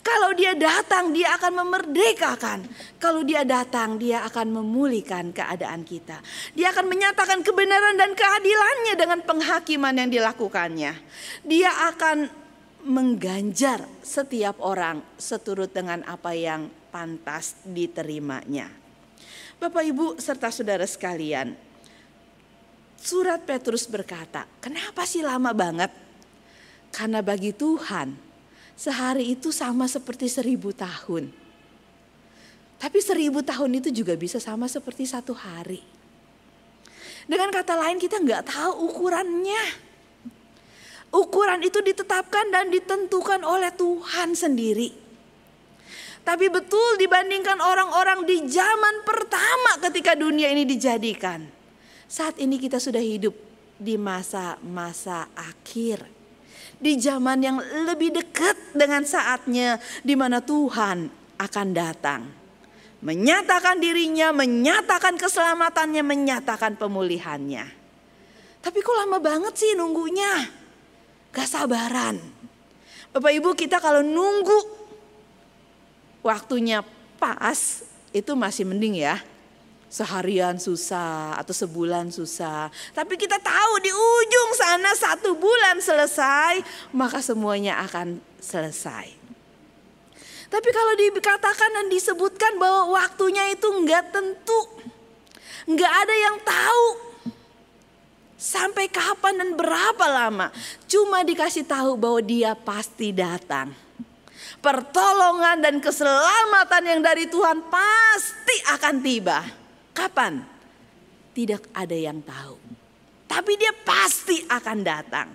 Kalau 0.01 0.33
dia 0.33 0.57
datang, 0.57 1.13
dia 1.13 1.37
akan 1.37 1.53
memerdekakan. 1.61 2.65
Kalau 2.97 3.21
dia 3.21 3.45
datang, 3.45 4.01
dia 4.01 4.25
akan 4.25 4.63
memulihkan 4.63 5.29
keadaan 5.29 5.85
kita. 5.85 6.17
Dia 6.57 6.73
akan 6.73 6.89
menyatakan 6.89 7.45
kebenaran 7.45 7.99
dan 7.99 8.17
keadilannya 8.17 8.93
dengan 8.97 9.19
penghakiman 9.21 9.93
yang 9.93 10.09
dilakukannya. 10.09 10.93
Dia 11.45 11.71
akan 11.93 12.31
mengganjar 12.83 13.85
setiap 14.03 14.59
orang 14.59 14.99
seturut 15.15 15.71
dengan 15.71 16.03
apa 16.03 16.35
yang 16.35 16.67
pantas 16.91 17.61
diterimanya. 17.63 18.67
Bapak, 19.61 19.83
Ibu, 19.87 20.19
serta 20.19 20.51
saudara 20.51 20.83
sekalian, 20.83 21.55
surat 22.99 23.39
Petrus 23.47 23.87
berkata, 23.87 24.43
"Kenapa 24.59 25.07
sih 25.07 25.23
lama 25.23 25.55
banget?" 25.55 25.89
Karena 26.91 27.23
bagi 27.23 27.55
Tuhan, 27.55 28.13
sehari 28.73 29.37
itu 29.37 29.53
sama 29.53 29.85
seperti 29.85 30.29
seribu 30.29 30.73
tahun. 30.73 31.29
Tapi 32.81 32.99
seribu 32.99 33.39
tahun 33.39 33.79
itu 33.79 33.89
juga 34.03 34.17
bisa 34.19 34.43
sama 34.43 34.67
seperti 34.67 35.07
satu 35.07 35.31
hari. 35.31 35.79
Dengan 37.23 37.47
kata 37.55 37.79
lain 37.79 37.95
kita 37.95 38.19
nggak 38.19 38.51
tahu 38.51 38.91
ukurannya. 38.91 39.93
Ukuran 41.13 41.61
itu 41.61 41.79
ditetapkan 41.79 42.49
dan 42.49 42.73
ditentukan 42.73 43.45
oleh 43.45 43.69
Tuhan 43.71 44.33
sendiri. 44.33 44.91
Tapi 46.23 46.47
betul 46.47 46.97
dibandingkan 46.97 47.59
orang-orang 47.59 48.23
di 48.23 48.47
zaman 48.49 49.03
pertama 49.05 49.77
ketika 49.83 50.15
dunia 50.15 50.49
ini 50.49 50.63
dijadikan. 50.63 51.43
Saat 52.07 52.39
ini 52.41 52.57
kita 52.57 52.79
sudah 52.79 53.03
hidup 53.03 53.35
di 53.77 53.99
masa-masa 53.99 55.27
akhir. 55.35 56.22
Di 56.83 56.99
zaman 56.99 57.39
yang 57.39 57.57
lebih 57.87 58.11
dekat 58.11 58.75
dengan 58.75 59.07
saatnya 59.07 59.79
di 60.03 60.19
mana 60.19 60.43
Tuhan 60.43 61.07
akan 61.39 61.67
datang. 61.71 62.27
Menyatakan 62.99 63.79
dirinya, 63.79 64.35
menyatakan 64.35 65.15
keselamatannya, 65.15 66.03
menyatakan 66.03 66.75
pemulihannya. 66.75 67.63
Tapi 68.59 68.79
kok 68.79 68.95
lama 68.95 69.19
banget 69.19 69.55
sih 69.59 69.75
nunggunya? 69.75 70.47
Gak 71.31 71.47
sabaran. 71.47 72.19
Bapak 73.11 73.31
Ibu 73.31 73.55
kita 73.55 73.79
kalau 73.83 74.03
nunggu 74.03 74.55
waktunya 76.23 76.83
pas 77.19 77.83
itu 78.15 78.31
masih 78.35 78.63
mending 78.67 79.03
ya. 79.03 79.19
Seharian 79.93 80.57
susah 80.57 81.37
atau 81.37 81.53
sebulan 81.53 82.09
susah. 82.09 82.73
Tapi 82.97 83.13
kita 83.13 83.37
tahu 83.37 83.73
di 83.77 83.93
ujung 83.93 84.51
sana 84.57 84.89
satu 84.97 85.37
bulan 85.37 85.77
selesai 85.77 86.65
maka 86.97 87.21
semuanya 87.21 87.77
akan 87.85 88.17
selesai. 88.41 89.13
Tapi 90.49 90.69
kalau 90.73 90.93
dikatakan 90.97 91.69
dan 91.77 91.87
disebutkan 91.93 92.57
bahwa 92.57 92.97
waktunya 92.97 93.53
itu 93.53 93.69
enggak 93.69 94.09
tentu. 94.09 94.61
Enggak 95.69 95.93
ada 95.93 96.15
yang 96.17 96.37
tahu 96.41 96.85
sampai 98.33 98.89
kapan 98.89 99.45
dan 99.45 99.49
berapa 99.53 100.05
lama. 100.09 100.49
Cuma 100.89 101.21
dikasih 101.21 101.69
tahu 101.69 102.01
bahwa 102.01 102.21
dia 102.25 102.57
pasti 102.57 103.13
datang 103.13 103.69
pertolongan 104.63 105.59
dan 105.59 105.75
keselamatan 105.83 106.83
yang 106.87 107.01
dari 107.03 107.27
Tuhan 107.27 107.61
pasti 107.67 108.57
akan 108.71 108.95
tiba. 109.03 109.62
Kapan? 109.93 110.43
Tidak 111.33 111.73
ada 111.73 111.97
yang 111.97 112.21
tahu. 112.21 112.57
Tapi 113.29 113.57
dia 113.57 113.73
pasti 113.85 114.45
akan 114.45 114.77
datang. 114.85 115.29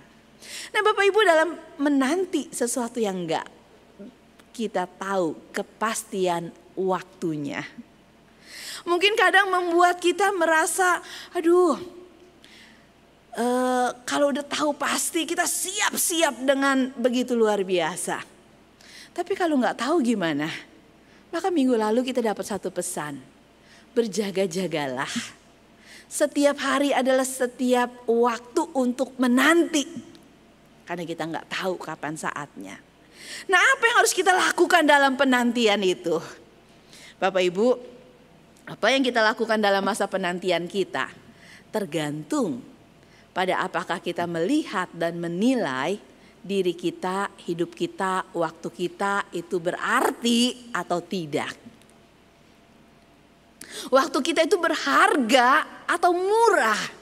Nah 0.71 0.81
Bapak 0.85 1.03
Ibu 1.03 1.21
dalam 1.27 1.51
menanti 1.83 2.47
sesuatu 2.51 3.03
yang 3.03 3.27
enggak 3.27 3.59
kita 4.59 4.91
tahu 4.91 5.39
kepastian 5.55 6.51
waktunya. 6.75 7.63
Mungkin 8.83 9.15
kadang 9.15 9.47
membuat 9.55 10.03
kita 10.03 10.35
merasa, 10.35 10.99
aduh, 11.31 11.79
uh, 13.39 13.89
kalau 14.03 14.35
udah 14.35 14.43
tahu 14.43 14.75
pasti 14.75 15.23
kita 15.23 15.47
siap-siap 15.47 16.43
dengan 16.43 16.91
begitu 16.99 17.39
luar 17.39 17.63
biasa. 17.63 18.19
Tapi 19.15 19.33
kalau 19.39 19.63
nggak 19.63 19.79
tahu 19.79 20.03
gimana? 20.03 20.51
Maka 21.31 21.55
minggu 21.55 21.79
lalu 21.79 22.03
kita 22.03 22.19
dapat 22.19 22.43
satu 22.43 22.75
pesan. 22.75 23.38
Berjaga-jagalah. 23.99 25.11
Setiap 26.07 26.55
hari 26.63 26.95
adalah 26.95 27.27
setiap 27.27 28.07
waktu 28.07 28.63
untuk 28.71 29.19
menanti. 29.19 29.83
Karena 30.87 31.03
kita 31.03 31.27
nggak 31.27 31.51
tahu 31.51 31.75
kapan 31.83 32.15
saatnya. 32.15 32.79
Nah 33.51 33.59
apa 33.59 33.83
yang 33.91 33.97
harus 33.99 34.15
kita 34.15 34.31
lakukan 34.31 34.87
dalam 34.87 35.19
penantian 35.19 35.83
itu? 35.83 36.15
Bapak 37.19 37.43
Ibu, 37.43 37.75
apa 38.71 38.87
yang 38.95 39.03
kita 39.03 39.19
lakukan 39.19 39.59
dalam 39.59 39.83
masa 39.83 40.07
penantian 40.07 40.71
kita? 40.71 41.11
Tergantung 41.75 42.63
pada 43.35 43.67
apakah 43.67 43.99
kita 43.99 44.31
melihat 44.31 44.87
dan 44.95 45.19
menilai 45.19 45.99
diri 46.39 46.71
kita, 46.71 47.35
hidup 47.51 47.75
kita, 47.75 48.31
waktu 48.31 48.69
kita 48.71 49.27
itu 49.35 49.59
berarti 49.59 50.71
atau 50.71 51.03
tidak. 51.03 51.68
Waktu 53.89 54.19
kita 54.21 54.45
itu 54.45 54.61
berharga 54.61 55.65
atau 55.89 56.13
murah. 56.13 57.01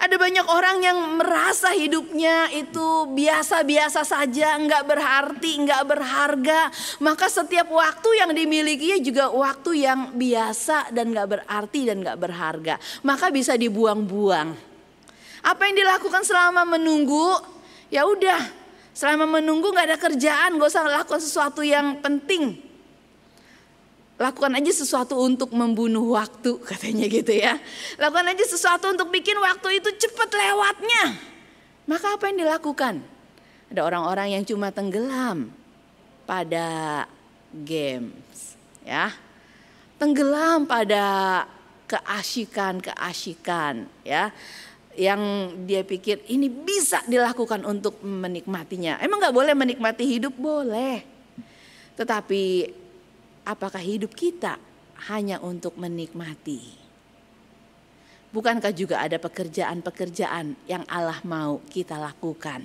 Ada 0.00 0.16
banyak 0.16 0.46
orang 0.48 0.82
yang 0.82 0.98
merasa 1.20 1.70
hidupnya 1.76 2.48
itu 2.50 3.06
biasa-biasa 3.12 4.02
saja, 4.02 4.56
nggak 4.56 4.88
berarti, 4.88 5.62
nggak 5.62 5.84
berharga. 5.84 6.72
Maka 7.04 7.28
setiap 7.28 7.68
waktu 7.68 8.24
yang 8.24 8.32
dimilikinya 8.32 8.98
juga 8.98 9.28
waktu 9.30 9.84
yang 9.84 10.16
biasa 10.16 10.90
dan 10.90 11.12
nggak 11.12 11.28
berarti 11.28 11.80
dan 11.86 12.00
nggak 12.00 12.18
berharga. 12.18 12.74
Maka 13.04 13.28
bisa 13.28 13.54
dibuang-buang. 13.54 14.56
Apa 15.44 15.62
yang 15.68 15.76
dilakukan 15.76 16.24
selama 16.24 16.64
menunggu? 16.64 17.38
Ya 17.92 18.08
udah, 18.08 18.40
selama 18.96 19.38
menunggu 19.38 19.70
nggak 19.70 19.86
ada 19.92 19.98
kerjaan, 20.00 20.56
gak 20.56 20.72
usah 20.72 20.88
lakukan 20.88 21.20
sesuatu 21.20 21.60
yang 21.60 22.00
penting 22.00 22.71
Lakukan 24.22 24.54
aja 24.54 24.70
sesuatu 24.70 25.18
untuk 25.18 25.50
membunuh 25.50 26.14
waktu 26.14 26.54
katanya 26.70 27.10
gitu 27.10 27.34
ya. 27.34 27.58
Lakukan 27.98 28.30
aja 28.30 28.44
sesuatu 28.46 28.94
untuk 28.94 29.10
bikin 29.10 29.34
waktu 29.34 29.82
itu 29.82 29.90
cepat 29.98 30.30
lewatnya. 30.30 31.18
Maka 31.90 32.14
apa 32.14 32.30
yang 32.30 32.46
dilakukan? 32.46 33.02
Ada 33.74 33.82
orang-orang 33.82 34.38
yang 34.38 34.46
cuma 34.46 34.70
tenggelam 34.70 35.50
pada 36.22 37.02
games 37.50 38.54
ya. 38.86 39.10
Tenggelam 39.98 40.70
pada 40.70 41.42
keasikan-keasikan 41.90 43.90
ya 44.06 44.30
yang 44.96 45.52
dia 45.64 45.80
pikir 45.84 46.20
ini 46.28 46.52
bisa 46.52 47.00
dilakukan 47.08 47.64
untuk 47.64 48.00
menikmatinya. 48.04 49.00
Emang 49.00 49.20
nggak 49.20 49.36
boleh 49.36 49.54
menikmati 49.56 50.04
hidup 50.04 50.36
boleh, 50.36 51.00
tetapi 51.96 52.68
apakah 53.42 53.82
hidup 53.82 54.14
kita 54.14 54.58
hanya 55.10 55.42
untuk 55.42 55.74
menikmati? 55.78 56.82
Bukankah 58.32 58.72
juga 58.72 59.04
ada 59.04 59.20
pekerjaan-pekerjaan 59.20 60.56
yang 60.64 60.88
Allah 60.88 61.20
mau 61.20 61.60
kita 61.68 62.00
lakukan? 62.00 62.64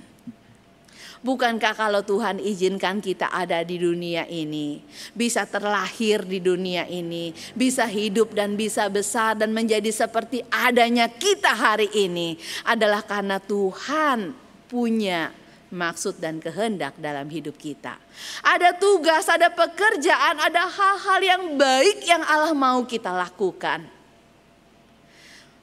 Bukankah 1.18 1.74
kalau 1.74 2.00
Tuhan 2.06 2.38
izinkan 2.38 3.02
kita 3.02 3.26
ada 3.34 3.66
di 3.66 3.74
dunia 3.76 4.22
ini, 4.30 4.78
bisa 5.18 5.42
terlahir 5.50 6.22
di 6.22 6.38
dunia 6.38 6.86
ini, 6.86 7.34
bisa 7.58 7.90
hidup 7.90 8.32
dan 8.32 8.54
bisa 8.54 8.86
besar 8.86 9.34
dan 9.34 9.50
menjadi 9.50 9.90
seperti 9.90 10.46
adanya 10.46 11.10
kita 11.10 11.50
hari 11.52 11.90
ini 11.90 12.38
adalah 12.62 13.02
karena 13.02 13.42
Tuhan 13.42 14.30
punya 14.70 15.34
maksud 15.68 16.16
dan 16.20 16.40
kehendak 16.40 16.96
dalam 16.96 17.28
hidup 17.28 17.56
kita. 17.56 17.96
Ada 18.40 18.76
tugas, 18.76 19.28
ada 19.28 19.52
pekerjaan, 19.52 20.40
ada 20.40 20.64
hal-hal 20.64 21.20
yang 21.20 21.42
baik 21.56 22.04
yang 22.08 22.22
Allah 22.24 22.56
mau 22.56 22.84
kita 22.84 23.12
lakukan. 23.12 23.84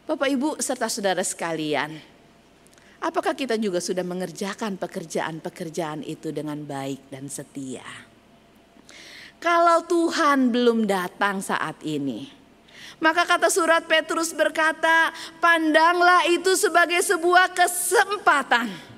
Bapak, 0.06 0.30
Ibu, 0.30 0.50
serta 0.62 0.86
saudara 0.86 1.26
sekalian, 1.26 1.98
apakah 3.02 3.34
kita 3.34 3.58
juga 3.58 3.82
sudah 3.82 4.06
mengerjakan 4.06 4.78
pekerjaan-pekerjaan 4.78 6.06
itu 6.06 6.30
dengan 6.30 6.62
baik 6.62 7.10
dan 7.10 7.26
setia? 7.26 7.86
Kalau 9.42 9.82
Tuhan 9.90 10.54
belum 10.54 10.86
datang 10.86 11.42
saat 11.42 11.82
ini, 11.82 12.30
maka 13.02 13.26
kata 13.26 13.50
surat 13.50 13.90
Petrus 13.90 14.30
berkata, 14.32 15.10
pandanglah 15.42 16.30
itu 16.30 16.54
sebagai 16.54 17.02
sebuah 17.02 17.52
kesempatan 17.52 18.95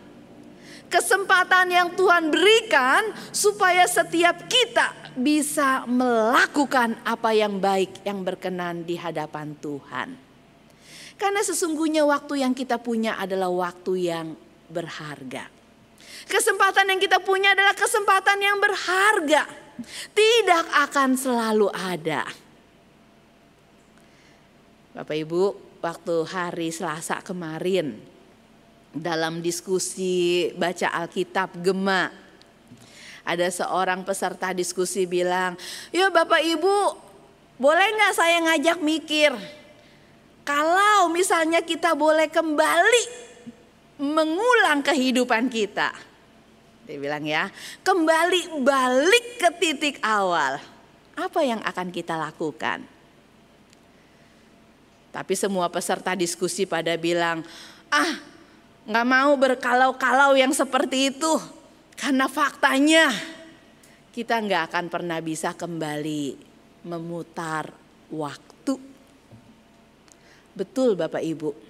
kesempatan 0.88 1.67
yang 1.72 1.88
Tuhan 1.94 2.32
berikan 2.32 3.12
supaya 3.32 3.84
setiap 3.88 4.48
kita 4.48 4.96
bisa 5.15 5.84
melakukan 5.88 6.98
apa 7.03 7.32
yang 7.36 7.60
baik 7.60 8.03
yang 8.08 8.24
berkenan 8.24 8.84
di 8.88 8.96
hadapan 8.96 9.56
Tuhan. 9.60 10.15
Karena 11.17 11.41
sesungguhnya 11.41 12.05
waktu 12.05 12.46
yang 12.46 12.53
kita 12.53 12.77
punya 12.77 13.18
adalah 13.18 13.50
waktu 13.50 14.11
yang 14.14 14.38
berharga. 14.70 15.50
Kesempatan 16.27 16.94
yang 16.94 17.00
kita 17.01 17.24
punya 17.24 17.55
adalah 17.57 17.74
kesempatan 17.74 18.38
yang 18.38 18.57
berharga. 18.61 19.48
Tidak 20.14 20.66
akan 20.90 21.09
selalu 21.18 21.70
ada. 21.74 22.25
Bapak 24.98 25.14
Ibu, 25.14 25.44
waktu 25.81 26.16
hari 26.25 26.70
Selasa 26.74 27.22
kemarin 27.22 28.17
dalam 29.00 29.40
diskusi 29.40 30.50
baca 30.57 30.90
Alkitab 30.92 31.57
Gema. 31.62 32.10
Ada 33.27 33.51
seorang 33.51 34.07
peserta 34.07 34.55
diskusi 34.55 35.03
bilang, 35.03 35.60
ya 35.92 36.07
Bapak 36.07 36.40
Ibu 36.40 36.75
boleh 37.60 37.88
nggak 37.92 38.14
saya 38.16 38.38
ngajak 38.48 38.79
mikir. 38.79 39.36
Kalau 40.48 41.12
misalnya 41.12 41.60
kita 41.60 41.92
boleh 41.92 42.31
kembali 42.31 43.05
mengulang 44.00 44.79
kehidupan 44.79 45.51
kita. 45.51 45.92
Dia 46.88 46.96
bilang 46.96 47.27
ya, 47.27 47.51
kembali 47.83 48.64
balik 48.64 49.44
ke 49.44 49.50
titik 49.60 50.00
awal. 50.00 50.55
Apa 51.20 51.44
yang 51.44 51.60
akan 51.68 51.92
kita 51.92 52.16
lakukan? 52.16 52.88
Tapi 55.12 55.33
semua 55.36 55.68
peserta 55.68 56.16
diskusi 56.16 56.64
pada 56.64 56.96
bilang, 56.96 57.44
ah 57.92 58.36
nggak 58.87 59.07
mau 59.07 59.35
berkalau-kalau 59.35 60.39
yang 60.39 60.55
seperti 60.55 61.11
itu. 61.11 61.35
Karena 61.97 62.31
faktanya 62.31 63.11
kita 64.15 64.39
nggak 64.39 64.71
akan 64.71 64.85
pernah 64.87 65.19
bisa 65.19 65.51
kembali 65.51 66.39
memutar 66.87 67.69
waktu. 68.07 68.73
Betul 70.55 70.95
Bapak 70.95 71.21
Ibu. 71.21 71.67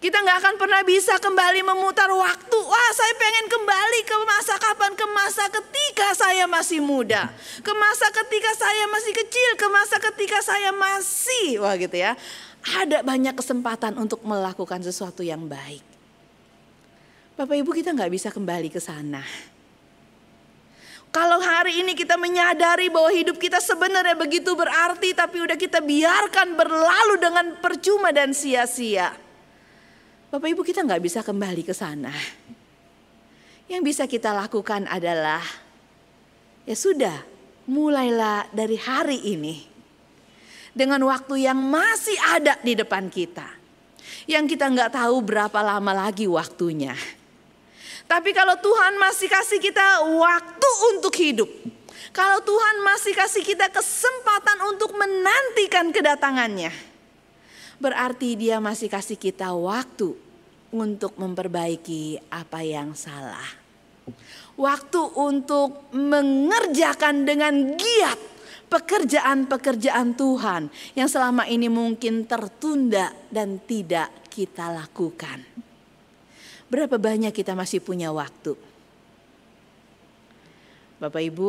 Kita 0.00 0.16
nggak 0.16 0.38
akan 0.40 0.54
pernah 0.56 0.80
bisa 0.80 1.20
kembali 1.20 1.60
memutar 1.60 2.08
waktu. 2.08 2.56
Wah 2.56 2.90
saya 2.96 3.14
pengen 3.20 3.46
kembali 3.52 4.00
ke 4.08 4.16
masa 4.24 4.54
kapan? 4.56 4.96
Ke 4.96 5.04
masa 5.12 5.44
ketika 5.52 6.16
saya 6.16 6.48
masih 6.48 6.80
muda. 6.80 7.28
Ke 7.60 7.72
masa 7.76 8.08
ketika 8.08 8.48
saya 8.56 8.88
masih 8.88 9.12
kecil. 9.12 9.50
Ke 9.60 9.66
masa 9.68 9.96
ketika 10.00 10.40
saya 10.40 10.72
masih. 10.72 11.60
Wah 11.60 11.76
gitu 11.76 12.00
ya. 12.00 12.16
Ada 12.80 13.04
banyak 13.04 13.36
kesempatan 13.36 14.00
untuk 14.00 14.24
melakukan 14.24 14.80
sesuatu 14.80 15.20
yang 15.20 15.44
baik. 15.44 15.89
Bapak 17.40 17.56
Ibu 17.56 17.72
kita 17.72 17.96
nggak 17.96 18.12
bisa 18.12 18.28
kembali 18.28 18.68
ke 18.68 18.76
sana. 18.76 19.24
Kalau 21.08 21.40
hari 21.40 21.80
ini 21.80 21.96
kita 21.96 22.20
menyadari 22.20 22.92
bahwa 22.92 23.08
hidup 23.08 23.40
kita 23.40 23.56
sebenarnya 23.64 24.12
begitu 24.12 24.52
berarti 24.52 25.16
tapi 25.16 25.40
udah 25.48 25.56
kita 25.56 25.80
biarkan 25.80 26.52
berlalu 26.52 27.16
dengan 27.16 27.56
percuma 27.64 28.12
dan 28.12 28.36
sia-sia. 28.36 29.16
Bapak 30.28 30.52
Ibu 30.52 30.60
kita 30.60 30.84
nggak 30.84 31.00
bisa 31.00 31.24
kembali 31.24 31.64
ke 31.64 31.72
sana. 31.72 32.12
Yang 33.72 33.82
bisa 33.88 34.04
kita 34.04 34.36
lakukan 34.36 34.84
adalah 34.84 35.40
ya 36.68 36.76
sudah 36.76 37.24
mulailah 37.64 38.52
dari 38.52 38.76
hari 38.76 39.16
ini. 39.32 39.64
Dengan 40.76 41.00
waktu 41.08 41.48
yang 41.48 41.56
masih 41.56 42.20
ada 42.36 42.60
di 42.60 42.76
depan 42.76 43.08
kita. 43.08 43.48
Yang 44.28 44.60
kita 44.60 44.68
nggak 44.68 44.92
tahu 44.92 45.24
berapa 45.24 45.56
lama 45.64 46.04
lagi 46.04 46.28
waktunya. 46.28 46.92
Tapi 48.10 48.34
kalau 48.34 48.58
Tuhan 48.58 48.98
masih 48.98 49.30
kasih 49.30 49.62
kita 49.62 50.02
waktu 50.02 50.70
untuk 50.90 51.14
hidup. 51.14 51.46
Kalau 52.10 52.42
Tuhan 52.42 52.82
masih 52.82 53.14
kasih 53.14 53.46
kita 53.46 53.70
kesempatan 53.70 54.66
untuk 54.66 54.98
menantikan 54.98 55.94
kedatangannya. 55.94 56.74
Berarti 57.78 58.34
dia 58.34 58.58
masih 58.58 58.90
kasih 58.90 59.14
kita 59.14 59.54
waktu 59.54 60.18
untuk 60.74 61.14
memperbaiki 61.22 62.18
apa 62.34 62.66
yang 62.66 62.98
salah. 62.98 63.46
Waktu 64.58 65.00
untuk 65.14 65.94
mengerjakan 65.94 67.22
dengan 67.22 67.78
giat 67.78 68.18
pekerjaan-pekerjaan 68.66 70.18
Tuhan 70.18 70.66
yang 70.98 71.06
selama 71.06 71.46
ini 71.46 71.70
mungkin 71.70 72.26
tertunda 72.26 73.14
dan 73.30 73.62
tidak 73.62 74.10
kita 74.34 74.66
lakukan. 74.66 75.69
Berapa 76.70 77.02
banyak 77.02 77.34
kita 77.34 77.58
masih 77.58 77.82
punya 77.82 78.14
waktu? 78.14 78.54
Bapak 81.02 81.18
Ibu, 81.18 81.48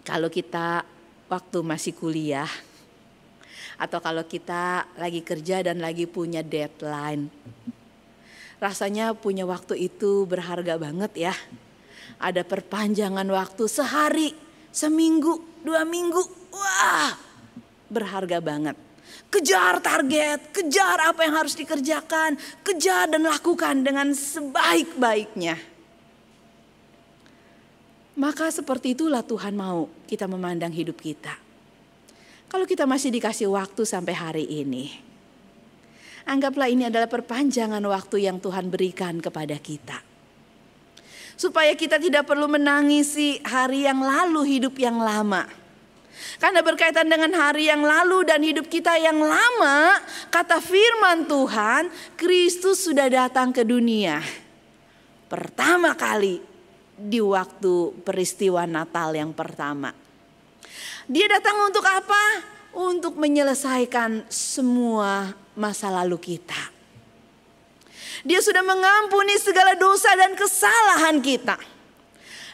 kalau 0.00 0.32
kita 0.32 0.80
waktu 1.28 1.58
masih 1.60 1.92
kuliah 1.92 2.48
atau 3.76 4.00
kalau 4.00 4.24
kita 4.24 4.88
lagi 4.96 5.20
kerja 5.20 5.60
dan 5.60 5.84
lagi 5.84 6.08
punya 6.08 6.40
deadline. 6.40 7.28
Rasanya 8.62 9.12
punya 9.12 9.44
waktu 9.44 9.76
itu 9.90 10.24
berharga 10.24 10.80
banget 10.80 11.28
ya. 11.28 11.34
Ada 12.16 12.48
perpanjangan 12.48 13.26
waktu 13.28 13.66
sehari, 13.68 14.32
seminggu, 14.72 15.42
dua 15.60 15.84
minggu. 15.84 16.22
Wah, 16.54 17.12
berharga 17.90 18.40
banget. 18.40 18.91
Kejar 19.32 19.80
target, 19.80 20.52
kejar 20.52 21.08
apa 21.08 21.24
yang 21.24 21.40
harus 21.40 21.56
dikerjakan, 21.56 22.36
kejar 22.60 23.08
dan 23.08 23.24
lakukan 23.24 23.80
dengan 23.80 24.12
sebaik-baiknya. 24.12 25.56
Maka 28.20 28.52
seperti 28.52 28.92
itulah 28.92 29.24
Tuhan 29.24 29.56
mau 29.56 29.88
kita 30.04 30.28
memandang 30.28 30.68
hidup 30.68 31.00
kita. 31.00 31.32
Kalau 32.52 32.68
kita 32.68 32.84
masih 32.84 33.08
dikasih 33.08 33.48
waktu 33.48 33.88
sampai 33.88 34.12
hari 34.12 34.44
ini, 34.44 34.92
anggaplah 36.28 36.68
ini 36.68 36.92
adalah 36.92 37.08
perpanjangan 37.08 37.80
waktu 37.88 38.28
yang 38.28 38.36
Tuhan 38.36 38.68
berikan 38.68 39.16
kepada 39.16 39.56
kita. 39.56 40.04
Supaya 41.40 41.72
kita 41.72 41.96
tidak 41.96 42.28
perlu 42.28 42.52
menangisi 42.52 43.40
hari 43.40 43.88
yang 43.88 44.04
lalu, 44.04 44.44
hidup 44.60 44.76
yang 44.76 45.00
lama 45.00 45.61
karena 46.42 46.60
berkaitan 46.62 47.06
dengan 47.06 47.30
hari 47.38 47.70
yang 47.70 47.82
lalu 47.82 48.26
dan 48.26 48.42
hidup 48.42 48.66
kita 48.66 48.98
yang 48.98 49.20
lama, 49.22 50.00
kata 50.30 50.58
firman 50.58 51.26
Tuhan, 51.30 51.86
Kristus 52.18 52.86
sudah 52.86 53.06
datang 53.06 53.54
ke 53.54 53.62
dunia. 53.62 54.18
Pertama 55.30 55.94
kali 55.94 56.42
di 56.98 57.18
waktu 57.22 58.04
peristiwa 58.04 58.66
Natal 58.68 59.14
yang 59.14 59.30
pertama. 59.32 59.94
Dia 61.06 61.26
datang 61.30 61.68
untuk 61.68 61.82
apa? 61.86 62.24
Untuk 62.72 63.20
menyelesaikan 63.20 64.26
semua 64.32 65.36
masa 65.58 65.92
lalu 65.92 66.16
kita. 66.16 66.72
Dia 68.22 68.38
sudah 68.38 68.62
mengampuni 68.62 69.34
segala 69.36 69.74
dosa 69.74 70.14
dan 70.14 70.38
kesalahan 70.38 71.18
kita. 71.18 71.58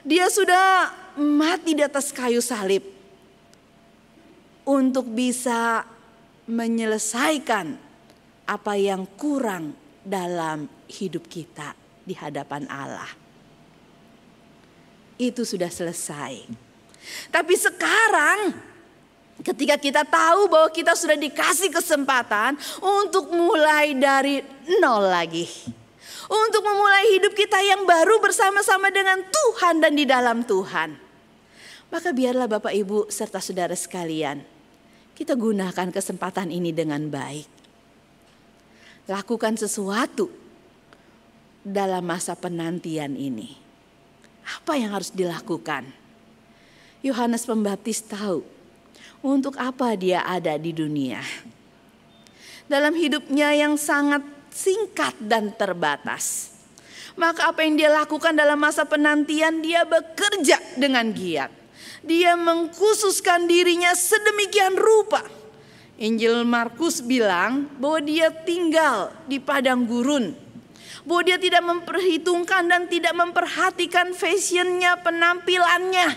Dia 0.02 0.30
sudah 0.32 0.90
mati 1.18 1.76
di 1.76 1.82
atas 1.84 2.14
kayu 2.14 2.40
salib 2.40 2.97
untuk 4.68 5.08
bisa 5.08 5.80
menyelesaikan 6.44 7.80
apa 8.44 8.72
yang 8.76 9.08
kurang 9.16 9.72
dalam 10.04 10.68
hidup 10.92 11.24
kita 11.24 11.72
di 12.04 12.12
hadapan 12.12 12.68
Allah. 12.68 13.08
Itu 15.16 15.48
sudah 15.48 15.72
selesai. 15.72 16.44
Tapi 17.32 17.54
sekarang 17.56 18.52
ketika 19.40 19.80
kita 19.80 20.02
tahu 20.04 20.52
bahwa 20.52 20.68
kita 20.68 20.92
sudah 20.92 21.16
dikasih 21.16 21.72
kesempatan 21.72 22.60
untuk 22.84 23.32
mulai 23.32 23.96
dari 23.96 24.44
nol 24.80 25.08
lagi. 25.08 25.48
Untuk 26.28 26.60
memulai 26.60 27.16
hidup 27.16 27.32
kita 27.32 27.56
yang 27.64 27.88
baru 27.88 28.20
bersama-sama 28.20 28.92
dengan 28.92 29.16
Tuhan 29.24 29.80
dan 29.80 29.96
di 29.96 30.04
dalam 30.04 30.44
Tuhan. 30.44 30.92
Maka 31.88 32.12
biarlah 32.12 32.44
Bapak 32.44 32.76
Ibu 32.76 33.08
serta 33.08 33.40
saudara 33.40 33.72
sekalian 33.72 34.57
kita 35.18 35.34
gunakan 35.34 35.90
kesempatan 35.90 36.54
ini 36.54 36.70
dengan 36.70 37.10
baik. 37.10 37.50
Lakukan 39.10 39.58
sesuatu 39.58 40.30
dalam 41.66 42.06
masa 42.06 42.38
penantian 42.38 43.18
ini. 43.18 43.58
Apa 44.46 44.78
yang 44.78 44.94
harus 44.94 45.10
dilakukan? 45.10 45.90
Yohanes 47.02 47.50
Pembaptis 47.50 47.98
tahu 48.06 48.46
untuk 49.18 49.58
apa 49.58 49.98
dia 49.98 50.22
ada 50.22 50.54
di 50.54 50.70
dunia. 50.70 51.18
Dalam 52.70 52.94
hidupnya 52.94 53.58
yang 53.58 53.74
sangat 53.74 54.22
singkat 54.54 55.18
dan 55.18 55.50
terbatas. 55.50 56.54
Maka 57.18 57.50
apa 57.50 57.66
yang 57.66 57.74
dia 57.74 57.90
lakukan 57.90 58.38
dalam 58.38 58.62
masa 58.62 58.86
penantian 58.86 59.66
dia 59.66 59.82
bekerja 59.82 60.62
dengan 60.78 61.10
giat 61.10 61.50
dia 62.08 62.32
mengkhususkan 62.40 63.44
dirinya 63.44 63.92
sedemikian 63.92 64.80
rupa. 64.80 65.20
Injil 66.00 66.48
Markus 66.48 67.04
bilang 67.04 67.68
bahwa 67.76 68.00
dia 68.00 68.32
tinggal 68.32 69.12
di 69.28 69.36
padang 69.36 69.84
gurun. 69.84 70.32
Bahwa 71.04 71.22
dia 71.24 71.36
tidak 71.36 71.60
memperhitungkan 71.60 72.64
dan 72.64 72.88
tidak 72.88 73.12
memperhatikan 73.12 74.16
fashionnya, 74.16 74.96
penampilannya. 75.04 76.16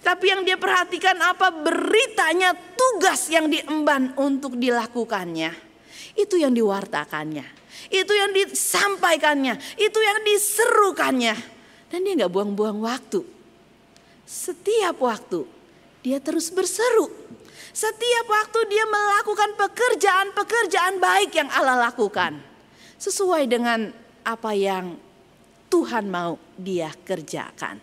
Tapi 0.00 0.24
yang 0.32 0.44
dia 0.44 0.56
perhatikan 0.56 1.16
apa 1.20 1.52
beritanya, 1.52 2.54
tugas 2.54 3.28
yang 3.28 3.48
diemban 3.48 4.12
untuk 4.16 4.56
dilakukannya. 4.56 5.52
Itu 6.14 6.38
yang 6.38 6.54
diwartakannya. 6.54 7.44
Itu 7.90 8.12
yang 8.14 8.30
disampaikannya. 8.32 9.58
Itu 9.80 9.98
yang 9.98 10.20
diserukannya. 10.22 11.34
Dan 11.90 11.98
dia 12.06 12.12
nggak 12.24 12.32
buang-buang 12.32 12.78
waktu 12.84 13.34
setiap 14.34 14.98
waktu 14.98 15.46
dia 16.02 16.18
terus 16.18 16.50
berseru. 16.50 17.06
Setiap 17.70 18.26
waktu 18.26 18.60
dia 18.70 18.84
melakukan 18.86 19.50
pekerjaan-pekerjaan 19.58 20.98
baik 20.98 21.30
yang 21.38 21.50
Allah 21.54 21.90
lakukan. 21.90 22.38
Sesuai 22.98 23.46
dengan 23.46 23.94
apa 24.26 24.50
yang 24.54 24.98
Tuhan 25.70 26.06
mau 26.10 26.38
dia 26.54 26.90
kerjakan. 27.02 27.78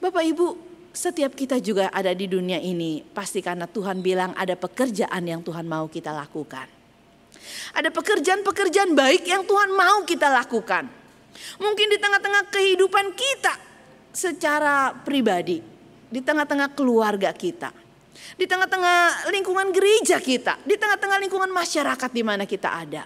Bapak 0.00 0.24
Ibu, 0.24 0.46
setiap 0.92 1.36
kita 1.36 1.60
juga 1.60 1.92
ada 1.92 2.16
di 2.16 2.28
dunia 2.28 2.60
ini 2.60 3.04
pasti 3.04 3.44
karena 3.44 3.68
Tuhan 3.68 4.00
bilang 4.00 4.32
ada 4.36 4.56
pekerjaan 4.56 5.20
yang 5.24 5.40
Tuhan 5.44 5.68
mau 5.68 5.84
kita 5.88 6.12
lakukan. 6.12 6.68
Ada 7.76 7.92
pekerjaan-pekerjaan 7.92 8.96
baik 8.96 9.28
yang 9.28 9.44
Tuhan 9.44 9.68
mau 9.72 10.00
kita 10.08 10.32
lakukan. 10.32 10.88
Mungkin 11.60 11.86
di 11.92 11.98
tengah-tengah 12.00 12.48
kehidupan 12.48 13.12
kita 13.12 13.63
secara 14.14 14.94
pribadi, 14.94 15.58
di 16.08 16.22
tengah-tengah 16.22 16.70
keluarga 16.78 17.34
kita, 17.34 17.74
di 18.38 18.46
tengah-tengah 18.46 19.28
lingkungan 19.34 19.74
gereja 19.74 20.22
kita, 20.22 20.62
di 20.62 20.78
tengah-tengah 20.78 21.18
lingkungan 21.18 21.50
masyarakat 21.50 22.10
di 22.14 22.22
mana 22.22 22.46
kita 22.46 22.70
ada. 22.70 23.04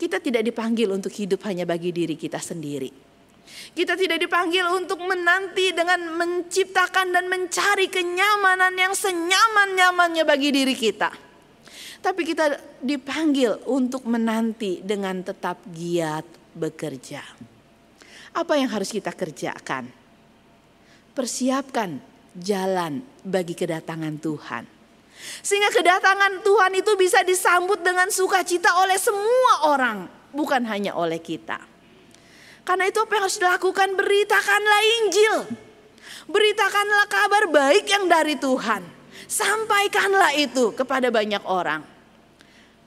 Kita 0.00 0.16
tidak 0.16 0.40
dipanggil 0.48 0.88
untuk 0.88 1.12
hidup 1.12 1.44
hanya 1.44 1.68
bagi 1.68 1.92
diri 1.92 2.16
kita 2.16 2.40
sendiri. 2.40 2.88
Kita 3.76 4.00
tidak 4.00 4.16
dipanggil 4.16 4.64
untuk 4.72 5.04
menanti 5.04 5.76
dengan 5.76 6.16
menciptakan 6.16 7.12
dan 7.12 7.28
mencari 7.28 7.92
kenyamanan 7.92 8.72
yang 8.72 8.96
senyaman-nyamannya 8.96 10.24
bagi 10.24 10.48
diri 10.48 10.72
kita. 10.72 11.12
Tapi 12.00 12.24
kita 12.24 12.56
dipanggil 12.80 13.60
untuk 13.68 14.08
menanti 14.08 14.80
dengan 14.80 15.20
tetap 15.20 15.60
giat 15.68 16.24
bekerja. 16.56 17.20
Apa 18.30 18.54
yang 18.54 18.70
harus 18.70 18.94
kita 18.94 19.10
kerjakan? 19.10 19.90
Persiapkan 21.10 21.98
jalan 22.38 23.02
bagi 23.26 23.58
kedatangan 23.58 24.22
Tuhan. 24.22 24.64
Sehingga 25.44 25.68
kedatangan 25.68 26.40
Tuhan 26.40 26.72
itu 26.80 26.92
bisa 26.96 27.20
disambut 27.26 27.82
dengan 27.84 28.08
sukacita 28.08 28.72
oleh 28.80 28.96
semua 28.96 29.68
orang, 29.68 30.08
bukan 30.32 30.64
hanya 30.64 30.96
oleh 30.96 31.20
kita. 31.20 31.60
Karena 32.64 32.88
itu 32.88 33.02
apa 33.02 33.18
yang 33.18 33.24
harus 33.26 33.40
dilakukan? 33.40 33.88
Beritakanlah 33.98 34.80
Injil. 35.02 35.36
Beritakanlah 36.30 37.06
kabar 37.10 37.44
baik 37.50 37.84
yang 37.90 38.06
dari 38.06 38.38
Tuhan. 38.38 38.86
Sampaikanlah 39.26 40.38
itu 40.38 40.72
kepada 40.72 41.10
banyak 41.10 41.42
orang. 41.44 41.82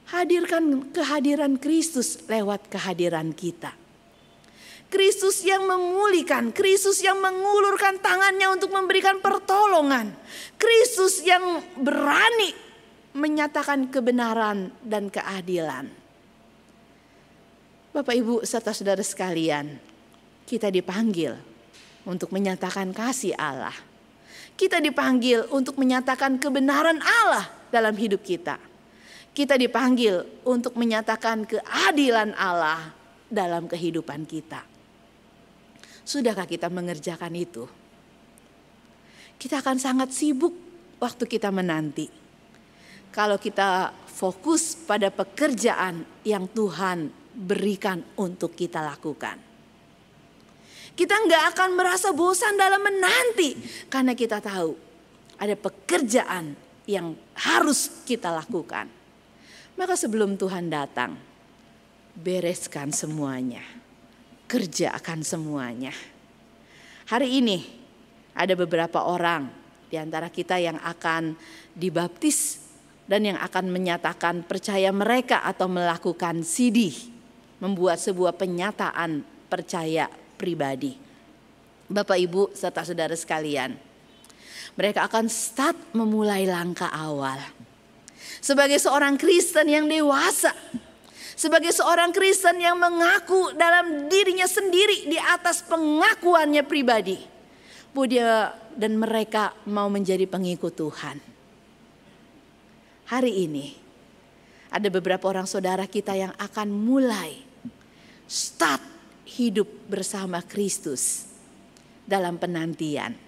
Hadirkan 0.10 0.94
kehadiran 0.94 1.60
Kristus 1.60 2.24
lewat 2.32 2.72
kehadiran 2.72 3.36
kita. 3.36 3.83
Kristus 4.94 5.42
yang 5.42 5.66
memulihkan, 5.66 6.54
Kristus 6.54 7.02
yang 7.02 7.18
mengulurkan 7.18 7.98
tangannya 7.98 8.46
untuk 8.54 8.70
memberikan 8.70 9.18
pertolongan, 9.18 10.14
Kristus 10.62 11.26
yang 11.26 11.66
berani 11.82 12.54
menyatakan 13.18 13.90
kebenaran 13.90 14.70
dan 14.86 15.10
keadilan. 15.10 15.90
Bapak, 17.90 18.14
ibu, 18.14 18.46
serta 18.46 18.70
saudara 18.70 19.02
sekalian, 19.02 19.82
kita 20.46 20.70
dipanggil 20.70 21.42
untuk 22.06 22.30
menyatakan 22.30 22.94
kasih 22.94 23.34
Allah. 23.34 23.74
Kita 24.54 24.78
dipanggil 24.78 25.50
untuk 25.50 25.74
menyatakan 25.82 26.38
kebenaran 26.38 27.02
Allah 27.02 27.50
dalam 27.74 27.98
hidup 27.98 28.22
kita. 28.22 28.62
Kita 29.34 29.58
dipanggil 29.58 30.46
untuk 30.46 30.78
menyatakan 30.78 31.50
keadilan 31.50 32.38
Allah 32.38 32.94
dalam 33.26 33.66
kehidupan 33.66 34.30
kita. 34.30 34.73
Sudahkah 36.04 36.44
kita 36.44 36.68
mengerjakan 36.68 37.32
itu? 37.32 37.64
Kita 39.40 39.64
akan 39.64 39.80
sangat 39.80 40.12
sibuk 40.12 40.52
waktu 41.00 41.24
kita 41.28 41.48
menanti. 41.52 42.12
Kalau 43.12 43.40
kita 43.40 43.96
fokus 44.08 44.76
pada 44.76 45.08
pekerjaan 45.08 46.04
yang 46.28 46.48
Tuhan 46.52 47.08
berikan 47.34 48.04
untuk 48.20 48.52
kita 48.56 48.84
lakukan. 48.84 49.40
Kita 50.94 51.16
nggak 51.18 51.44
akan 51.56 51.70
merasa 51.74 52.14
bosan 52.14 52.54
dalam 52.54 52.84
menanti 52.84 53.58
karena 53.90 54.14
kita 54.14 54.38
tahu 54.38 54.78
ada 55.42 55.56
pekerjaan 55.58 56.54
yang 56.86 57.18
harus 57.34 58.06
kita 58.06 58.30
lakukan. 58.30 58.86
Maka 59.74 59.98
sebelum 59.98 60.38
Tuhan 60.38 60.70
datang, 60.70 61.18
bereskan 62.14 62.94
semuanya 62.94 63.83
kerjakan 64.54 65.26
semuanya. 65.26 65.90
Hari 67.10 67.42
ini 67.42 67.66
ada 68.38 68.54
beberapa 68.54 69.02
orang 69.02 69.50
di 69.90 69.98
antara 69.98 70.30
kita 70.30 70.62
yang 70.62 70.78
akan 70.78 71.34
dibaptis 71.74 72.62
dan 73.10 73.26
yang 73.26 73.42
akan 73.42 73.74
menyatakan 73.74 74.46
percaya 74.46 74.94
mereka 74.94 75.42
atau 75.42 75.66
melakukan 75.66 76.46
sidih, 76.46 76.94
membuat 77.58 77.98
sebuah 77.98 78.38
penyataan 78.38 79.26
percaya 79.50 80.06
pribadi. 80.38 81.02
Bapak 81.90 82.22
Ibu 82.22 82.54
serta 82.54 82.86
saudara 82.86 83.18
sekalian, 83.18 83.74
mereka 84.78 85.10
akan 85.10 85.34
start 85.34 85.98
memulai 85.98 86.46
langkah 86.46 86.94
awal. 86.94 87.42
Sebagai 88.38 88.78
seorang 88.78 89.18
Kristen 89.18 89.66
yang 89.66 89.90
dewasa, 89.90 90.54
sebagai 91.44 91.76
seorang 91.76 92.16
Kristen 92.16 92.56
yang 92.64 92.80
mengaku 92.80 93.52
dalam 93.60 94.08
dirinya 94.08 94.48
sendiri 94.48 95.12
di 95.12 95.20
atas 95.20 95.60
pengakuannya 95.68 96.64
pribadi, 96.64 97.20
bahwa 97.92 98.08
dia 98.08 98.56
dan 98.80 98.96
mereka 98.96 99.52
mau 99.68 99.92
menjadi 99.92 100.24
pengikut 100.24 100.72
Tuhan. 100.72 101.20
Hari 103.12 103.34
ini 103.44 103.76
ada 104.72 104.88
beberapa 104.88 105.28
orang 105.28 105.44
saudara 105.44 105.84
kita 105.84 106.16
yang 106.16 106.32
akan 106.40 106.72
mulai 106.72 107.44
start 108.24 108.80
hidup 109.28 109.68
bersama 109.92 110.40
Kristus 110.40 111.28
dalam 112.08 112.40
penantian. 112.40 113.20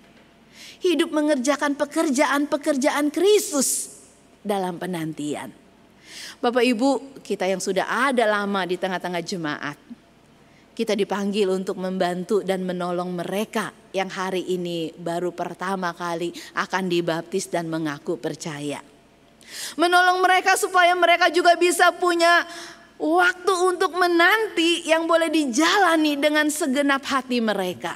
Hidup 0.79 1.11
mengerjakan 1.11 1.75
pekerjaan-pekerjaan 1.75 3.11
Kristus 3.11 3.99
dalam 4.39 4.79
penantian. 4.79 5.64
Bapak 6.39 6.63
Ibu, 6.63 7.21
kita 7.23 7.47
yang 7.47 7.63
sudah 7.63 8.11
ada 8.11 8.27
lama 8.27 8.61
di 8.67 8.75
tengah-tengah 8.75 9.23
jemaat, 9.23 9.77
kita 10.75 10.91
dipanggil 10.91 11.47
untuk 11.47 11.79
membantu 11.79 12.43
dan 12.43 12.67
menolong 12.67 13.15
mereka 13.15 13.71
yang 13.95 14.11
hari 14.11 14.43
ini 14.51 14.91
baru 14.91 15.31
pertama 15.31 15.95
kali 15.95 16.35
akan 16.51 16.91
dibaptis 16.91 17.47
dan 17.47 17.71
mengaku 17.71 18.19
percaya. 18.19 18.83
Menolong 19.79 20.19
mereka 20.19 20.59
supaya 20.59 20.91
mereka 20.91 21.31
juga 21.31 21.55
bisa 21.55 21.95
punya 21.95 22.43
waktu 22.99 23.53
untuk 23.63 23.95
menanti 23.95 24.83
yang 24.83 25.07
boleh 25.07 25.31
dijalani 25.31 26.19
dengan 26.19 26.51
segenap 26.51 27.07
hati 27.07 27.39
mereka. 27.39 27.95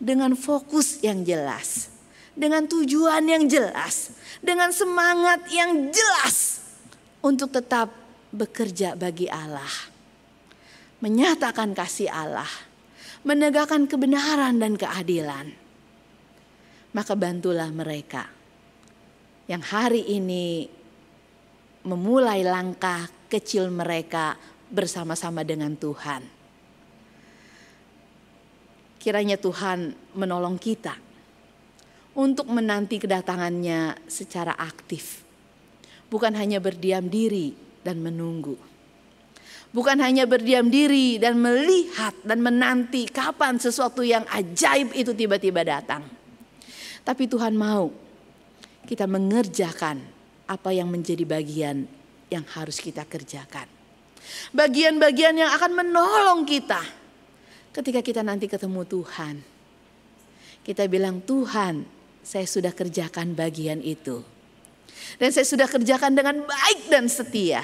Dengan 0.00 0.34
fokus 0.34 0.98
yang 1.06 1.22
jelas, 1.22 1.92
dengan 2.34 2.66
tujuan 2.66 3.20
yang 3.30 3.44
jelas, 3.46 4.10
dengan 4.42 4.74
semangat 4.74 5.44
yang 5.52 5.92
jelas 5.92 6.59
untuk 7.20 7.52
tetap 7.52 7.92
bekerja 8.30 8.96
bagi 8.96 9.28
Allah 9.28 9.90
menyatakan 11.00 11.72
kasih 11.72 12.12
Allah, 12.12 12.48
menegakkan 13.24 13.88
kebenaran 13.88 14.60
dan 14.60 14.76
keadilan. 14.76 15.48
Maka 16.90 17.14
bantulah 17.14 17.70
mereka 17.70 18.26
yang 19.46 19.62
hari 19.62 20.06
ini 20.10 20.66
memulai 21.86 22.44
langkah 22.44 23.08
kecil 23.30 23.70
mereka 23.70 24.34
bersama-sama 24.70 25.46
dengan 25.46 25.74
Tuhan. 25.74 26.22
Kiranya 29.00 29.40
Tuhan 29.40 29.96
menolong 30.12 30.60
kita 30.60 30.92
untuk 32.18 32.50
menanti 32.52 33.00
kedatangannya 33.00 34.06
secara 34.10 34.52
aktif. 34.58 35.29
Bukan 36.10 36.34
hanya 36.34 36.58
berdiam 36.58 37.06
diri 37.06 37.54
dan 37.86 38.02
menunggu 38.02 38.58
Bukan 39.70 40.02
hanya 40.02 40.26
berdiam 40.26 40.66
diri 40.66 41.22
dan 41.22 41.38
melihat 41.38 42.10
dan 42.26 42.42
menanti 42.42 43.06
kapan 43.06 43.54
sesuatu 43.54 44.02
yang 44.02 44.26
ajaib 44.26 44.90
itu 44.98 45.14
tiba-tiba 45.14 45.62
datang. 45.62 46.02
Tapi 47.06 47.30
Tuhan 47.30 47.54
mau 47.54 47.86
kita 48.82 49.06
mengerjakan 49.06 50.02
apa 50.50 50.74
yang 50.74 50.90
menjadi 50.90 51.22
bagian 51.22 51.86
yang 52.26 52.42
harus 52.50 52.82
kita 52.82 53.06
kerjakan. 53.06 53.70
Bagian-bagian 54.50 55.38
yang 55.38 55.54
akan 55.54 55.86
menolong 55.86 56.42
kita 56.42 56.82
ketika 57.70 58.02
kita 58.02 58.26
nanti 58.26 58.50
ketemu 58.50 58.82
Tuhan. 58.82 59.38
Kita 60.66 60.82
bilang, 60.90 61.22
"Tuhan, 61.22 61.86
saya 62.26 62.44
sudah 62.44 62.74
kerjakan 62.74 63.38
bagian 63.38 63.78
itu." 63.86 64.39
Dan 65.20 65.28
saya 65.34 65.44
sudah 65.44 65.68
kerjakan 65.68 66.16
dengan 66.16 66.42
baik 66.44 66.88
dan 66.88 67.06
setia 67.10 67.60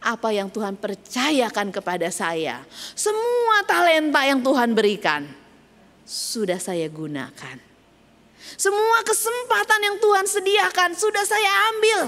apa 0.00 0.32
yang 0.32 0.48
Tuhan 0.48 0.80
percayakan 0.80 1.68
kepada 1.68 2.08
saya. 2.08 2.64
Semua 2.96 3.62
talenta 3.68 4.24
yang 4.24 4.40
Tuhan 4.40 4.72
berikan 4.72 5.28
sudah 6.08 6.56
saya 6.56 6.88
gunakan. 6.88 7.56
Semua 8.56 9.04
kesempatan 9.04 9.80
yang 9.84 9.96
Tuhan 10.00 10.26
sediakan 10.26 10.90
sudah 10.96 11.24
saya 11.28 11.50
ambil. 11.76 12.00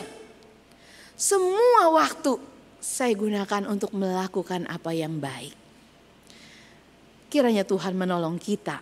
Semua 1.12 1.92
waktu 1.92 2.40
saya 2.82 3.14
gunakan 3.14 3.68
untuk 3.68 3.94
melakukan 3.94 4.66
apa 4.66 4.90
yang 4.90 5.20
baik. 5.20 5.54
Kiranya 7.30 7.62
Tuhan 7.62 7.94
menolong 7.94 8.40
kita 8.40 8.80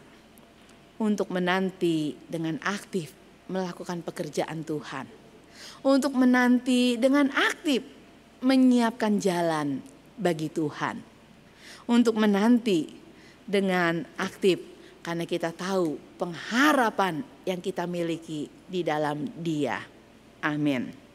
untuk 1.02 1.28
menanti 1.34 2.16
dengan 2.30 2.56
aktif 2.62 3.12
melakukan 3.50 4.00
pekerjaan 4.06 4.62
Tuhan. 4.62 5.19
Untuk 5.80 6.12
menanti 6.12 7.00
dengan 7.00 7.32
aktif 7.32 7.80
menyiapkan 8.44 9.16
jalan 9.16 9.80
bagi 10.20 10.52
Tuhan 10.52 11.10
untuk 11.90 12.14
menanti 12.14 12.86
dengan 13.42 14.06
aktif 14.14 14.62
karena 15.02 15.26
kita 15.26 15.50
tahu 15.50 15.98
pengharapan 16.14 17.26
yang 17.42 17.58
kita 17.58 17.88
miliki 17.90 18.46
di 18.70 18.86
dalam 18.86 19.26
Dia. 19.42 19.82
Amin. 20.46 21.00